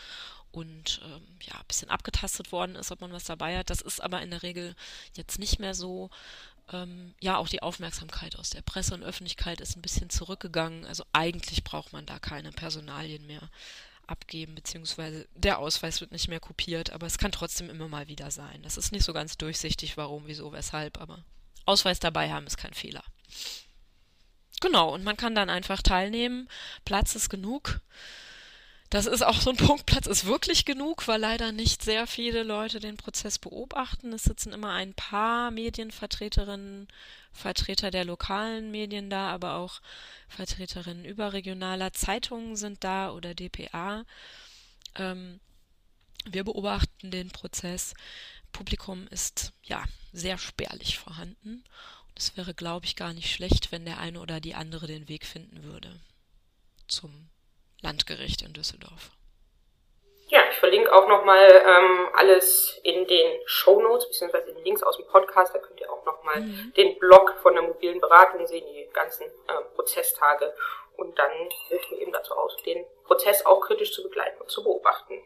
[0.50, 3.70] und ähm, ja, ein bisschen abgetastet worden ist, ob man was dabei hat.
[3.70, 4.74] Das ist aber in der Regel
[5.14, 6.10] jetzt nicht mehr so.
[6.70, 10.84] Ähm, ja, auch die Aufmerksamkeit aus der Presse und Öffentlichkeit ist ein bisschen zurückgegangen.
[10.84, 13.48] Also eigentlich braucht man da keine Personalien mehr
[14.08, 18.30] abgeben, beziehungsweise der Ausweis wird nicht mehr kopiert, aber es kann trotzdem immer mal wieder
[18.30, 18.62] sein.
[18.62, 21.24] Das ist nicht so ganz durchsichtig, warum, wieso, weshalb, aber
[21.66, 23.04] Ausweis dabei haben ist kein Fehler.
[24.60, 26.48] Genau, und man kann dann einfach teilnehmen.
[26.84, 27.80] Platz ist genug.
[28.90, 32.42] Das ist auch so ein Punkt, Platz ist wirklich genug, weil leider nicht sehr viele
[32.42, 34.12] Leute den Prozess beobachten.
[34.12, 36.88] Es sitzen immer ein paar Medienvertreterinnen,
[37.32, 39.80] Vertreter der lokalen Medien da, aber auch
[40.28, 44.04] Vertreterinnen überregionaler Zeitungen sind da oder DPA.
[44.94, 45.40] Ähm,
[46.24, 47.94] wir beobachten den Prozess.
[48.52, 51.62] Publikum ist ja sehr spärlich vorhanden.
[52.08, 55.08] Und es wäre, glaube ich, gar nicht schlecht, wenn der eine oder die andere den
[55.08, 56.00] Weg finden würde
[56.88, 57.28] zum
[57.82, 59.10] Landgericht in Düsseldorf.
[60.28, 64.96] Ja, ich verlinke auch nochmal ähm, alles in den Show Notes, beziehungsweise den Links aus
[64.98, 65.54] dem Podcast.
[65.54, 66.72] Da könnt ihr auch nochmal mhm.
[66.76, 70.54] den Blog von der mobilen Beratung sehen, die ganzen ähm, Prozesstage.
[70.96, 71.30] Und dann
[71.68, 75.22] hilft mir eben dazu aus, den Prozess auch kritisch zu begleiten und zu beobachten.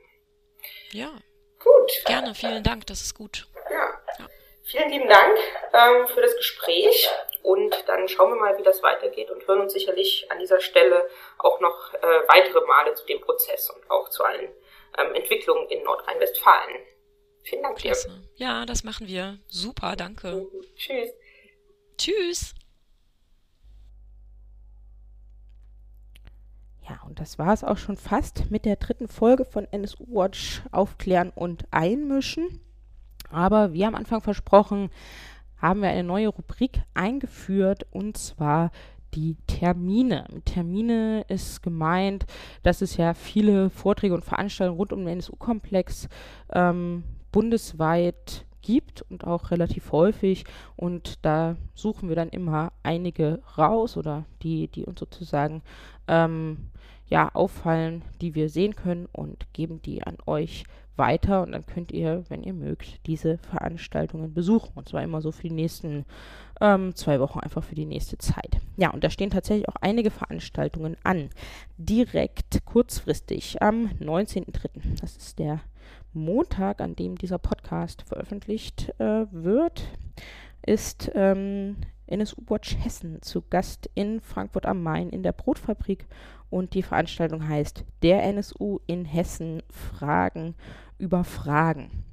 [0.93, 1.11] Ja.
[1.59, 2.05] Gut.
[2.05, 3.49] Gerne, vielen Dank, das ist gut.
[3.71, 4.01] Ja.
[4.19, 4.27] ja.
[4.65, 5.37] Vielen lieben Dank
[5.73, 7.11] ähm, für das Gespräch
[7.43, 11.09] und dann schauen wir mal, wie das weitergeht und hören uns sicherlich an dieser Stelle
[11.39, 14.49] auch noch äh, weitere Male zu dem Prozess und auch zu allen
[14.99, 16.77] ähm, Entwicklungen in Nordrhein-Westfalen.
[17.43, 17.97] Vielen Dank dir.
[18.37, 19.39] Ja, das machen wir.
[19.49, 20.33] Super, danke.
[20.33, 20.65] Mhm.
[20.77, 21.11] Tschüss.
[21.99, 22.55] Tschüss.
[26.89, 30.63] Ja, und das war es auch schon fast mit der dritten Folge von NSU Watch
[30.73, 32.61] Aufklären und Einmischen.
[33.31, 34.91] Aber wie am Anfang versprochen,
[35.63, 38.71] haben wir eine neue Rubrik eingeführt und zwar
[39.15, 40.27] die Termine.
[40.33, 42.27] Mit Termine ist gemeint,
[42.63, 46.09] dass es ja viele Vorträge und Veranstaltungen rund um den NSU-Komplex
[46.53, 50.45] ähm, bundesweit gibt und auch relativ häufig.
[50.77, 55.63] Und da suchen wir dann immer einige raus oder die, die uns sozusagen
[56.09, 56.71] ähm,
[57.09, 60.65] ja, auffallen, die wir sehen können und geben die an euch
[60.97, 64.73] weiter und dann könnt ihr, wenn ihr mögt, diese Veranstaltungen besuchen.
[64.75, 66.05] Und zwar immer so für die nächsten
[66.61, 68.61] ähm, zwei Wochen, einfach für die nächste Zeit.
[68.77, 71.31] Ja, und da stehen tatsächlich auch einige Veranstaltungen an.
[71.79, 75.01] Direkt kurzfristig am 19.03.
[75.01, 75.61] Das ist der
[76.13, 79.83] Montag, an dem dieser Podcast veröffentlicht äh, wird,
[80.65, 86.07] ist ähm, NSU Watch Hessen zu Gast in Frankfurt am Main in der Brotfabrik
[86.53, 90.55] und die Veranstaltung heißt Der NSU in Hessen Fragen
[90.99, 92.05] über Fragen.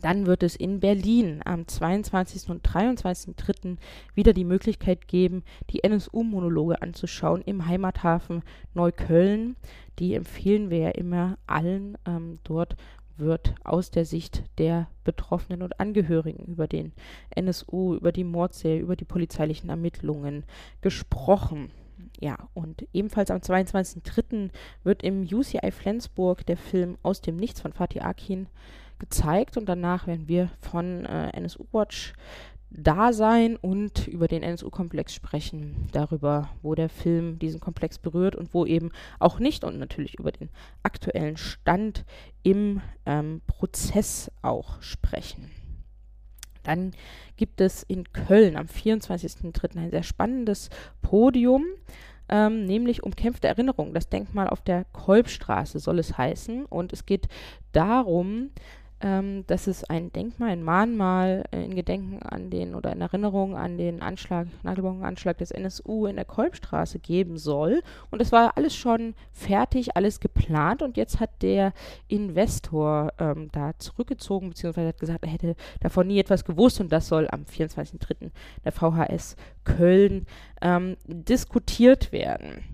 [0.00, 2.48] Dann wird es in Berlin am 22.
[2.50, 3.76] und 23.03.
[4.14, 8.42] wieder die Möglichkeit geben, die NSU-Monologe anzuschauen im Heimathafen
[8.74, 9.56] Neukölln.
[9.98, 11.96] Die empfehlen wir ja immer allen.
[12.06, 12.76] Ähm, dort
[13.16, 16.92] wird aus der Sicht der Betroffenen und Angehörigen über den
[17.30, 20.44] NSU, über die Mordserie, über die polizeilichen Ermittlungen
[20.80, 21.70] gesprochen.
[22.20, 24.50] Ja, und ebenfalls am 22.03.
[24.82, 28.46] wird im UCI Flensburg der Film Aus dem Nichts von Fatih Akin
[28.98, 32.14] gezeigt und danach werden wir von äh, NSU Watch
[32.76, 38.52] da sein und über den NSU-Komplex sprechen, darüber, wo der Film diesen Komplex berührt und
[38.52, 40.50] wo eben auch nicht und natürlich über den
[40.82, 42.04] aktuellen Stand
[42.42, 45.50] im ähm, Prozess auch sprechen.
[46.64, 46.92] Dann
[47.36, 49.78] gibt es in Köln am 24.03.
[49.78, 50.70] ein sehr spannendes
[51.02, 51.64] Podium,
[52.28, 53.94] ähm, nämlich umkämpfte Erinnerung.
[53.94, 56.64] Das Denkmal auf der Kolbstraße soll es heißen.
[56.66, 57.28] Und es geht
[57.72, 58.50] darum,
[59.00, 63.76] ähm, dass es ein Denkmal, ein Mahnmal in Gedenken an den oder in Erinnerung an
[63.76, 67.82] den Anschlag, Nagelbogenanschlag des NSU in der Kolbstraße geben soll.
[68.10, 71.72] Und es war alles schon fertig, alles geplant und jetzt hat der
[72.08, 77.08] Investor ähm, da zurückgezogen, beziehungsweise hat gesagt, er hätte davon nie etwas gewusst und das
[77.08, 78.30] soll am 24.03.
[78.64, 80.26] der VHS Köln
[80.62, 82.64] ähm, diskutiert werden.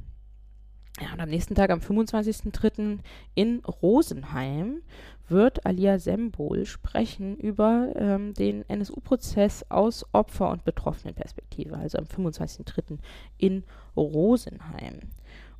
[1.01, 2.99] Ja, und am nächsten Tag, am 25.03.
[3.35, 4.83] in Rosenheim,
[5.31, 12.99] wird Alia Sembol sprechen über ähm, den NSU-Prozess aus Opfer- und Betroffenenperspektive, also am 25.03.
[13.39, 13.65] in
[13.97, 15.01] Rosenheim.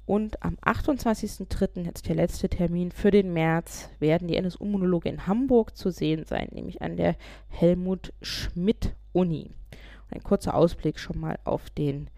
[0.07, 5.77] Und am 28.03., jetzt der letzte Termin für den März, werden die NSU-Monologe in Hamburg
[5.77, 7.15] zu sehen sein, nämlich an der
[7.49, 9.53] Helmut Schmidt Uni.
[10.11, 12.11] ein kurzer Ausblick schon mal auf den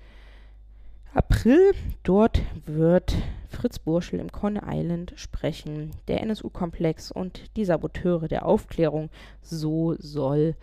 [1.15, 1.75] April.
[2.05, 3.15] Dort wird
[3.49, 9.11] Fritz Burschel im Conne Island sprechen, der NSU-Komplex und die Saboteure der Aufklärung.
[9.43, 10.57] So soll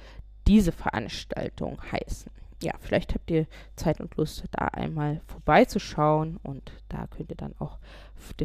[0.47, 2.31] diese Veranstaltung heißen.
[2.63, 3.45] Ja, vielleicht habt ihr
[3.75, 7.77] Zeit und Lust, da einmal vorbeizuschauen und da könnt ihr dann auch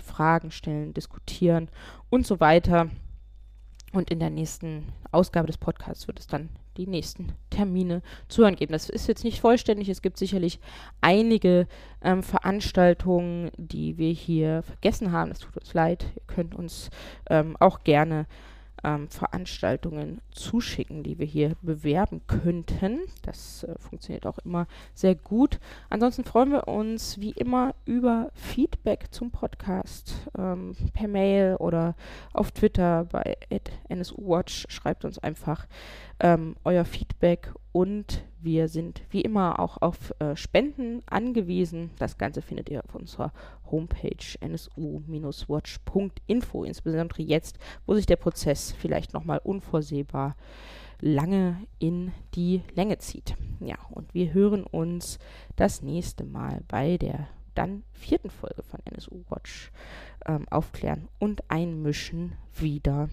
[0.01, 1.69] Fragen stellen, diskutieren
[2.11, 2.91] und so weiter.
[3.93, 8.57] Und in der nächsten Ausgabe des Podcasts wird es dann die nächsten Termine zu hören
[8.57, 8.73] geben.
[8.73, 9.89] Das ist jetzt nicht vollständig.
[9.89, 10.61] Es gibt sicherlich
[11.01, 11.67] einige
[12.03, 15.31] ähm, Veranstaltungen, die wir hier vergessen haben.
[15.31, 16.05] Es tut uns leid.
[16.17, 16.91] Ihr könnt uns
[17.31, 18.27] ähm, auch gerne
[18.85, 23.01] ähm, Veranstaltungen zuschicken, die wir hier bewerben könnten.
[23.23, 25.59] Das äh, funktioniert auch immer sehr gut.
[25.89, 31.97] Ansonsten freuen wir uns wie immer über Feedback zum Podcast ähm, per Mail oder
[32.33, 33.37] auf Twitter bei
[33.89, 34.67] NSUWatch.
[34.69, 35.67] Schreibt uns einfach
[36.25, 41.91] ähm, euer Feedback und wir sind wie immer auch auf äh, Spenden angewiesen.
[41.99, 43.35] Das Ganze findet ihr auf unserer
[43.71, 50.35] Homepage nsu-watch.info, insbesondere jetzt, wo sich der Prozess vielleicht nochmal unvorsehbar
[51.01, 53.37] lange in die Länge zieht.
[53.61, 55.19] Ja, und wir hören uns
[55.57, 59.71] das nächste Mal bei der dann vierten Folge von NSU Watch
[60.25, 63.11] ähm, aufklären und einmischen wieder.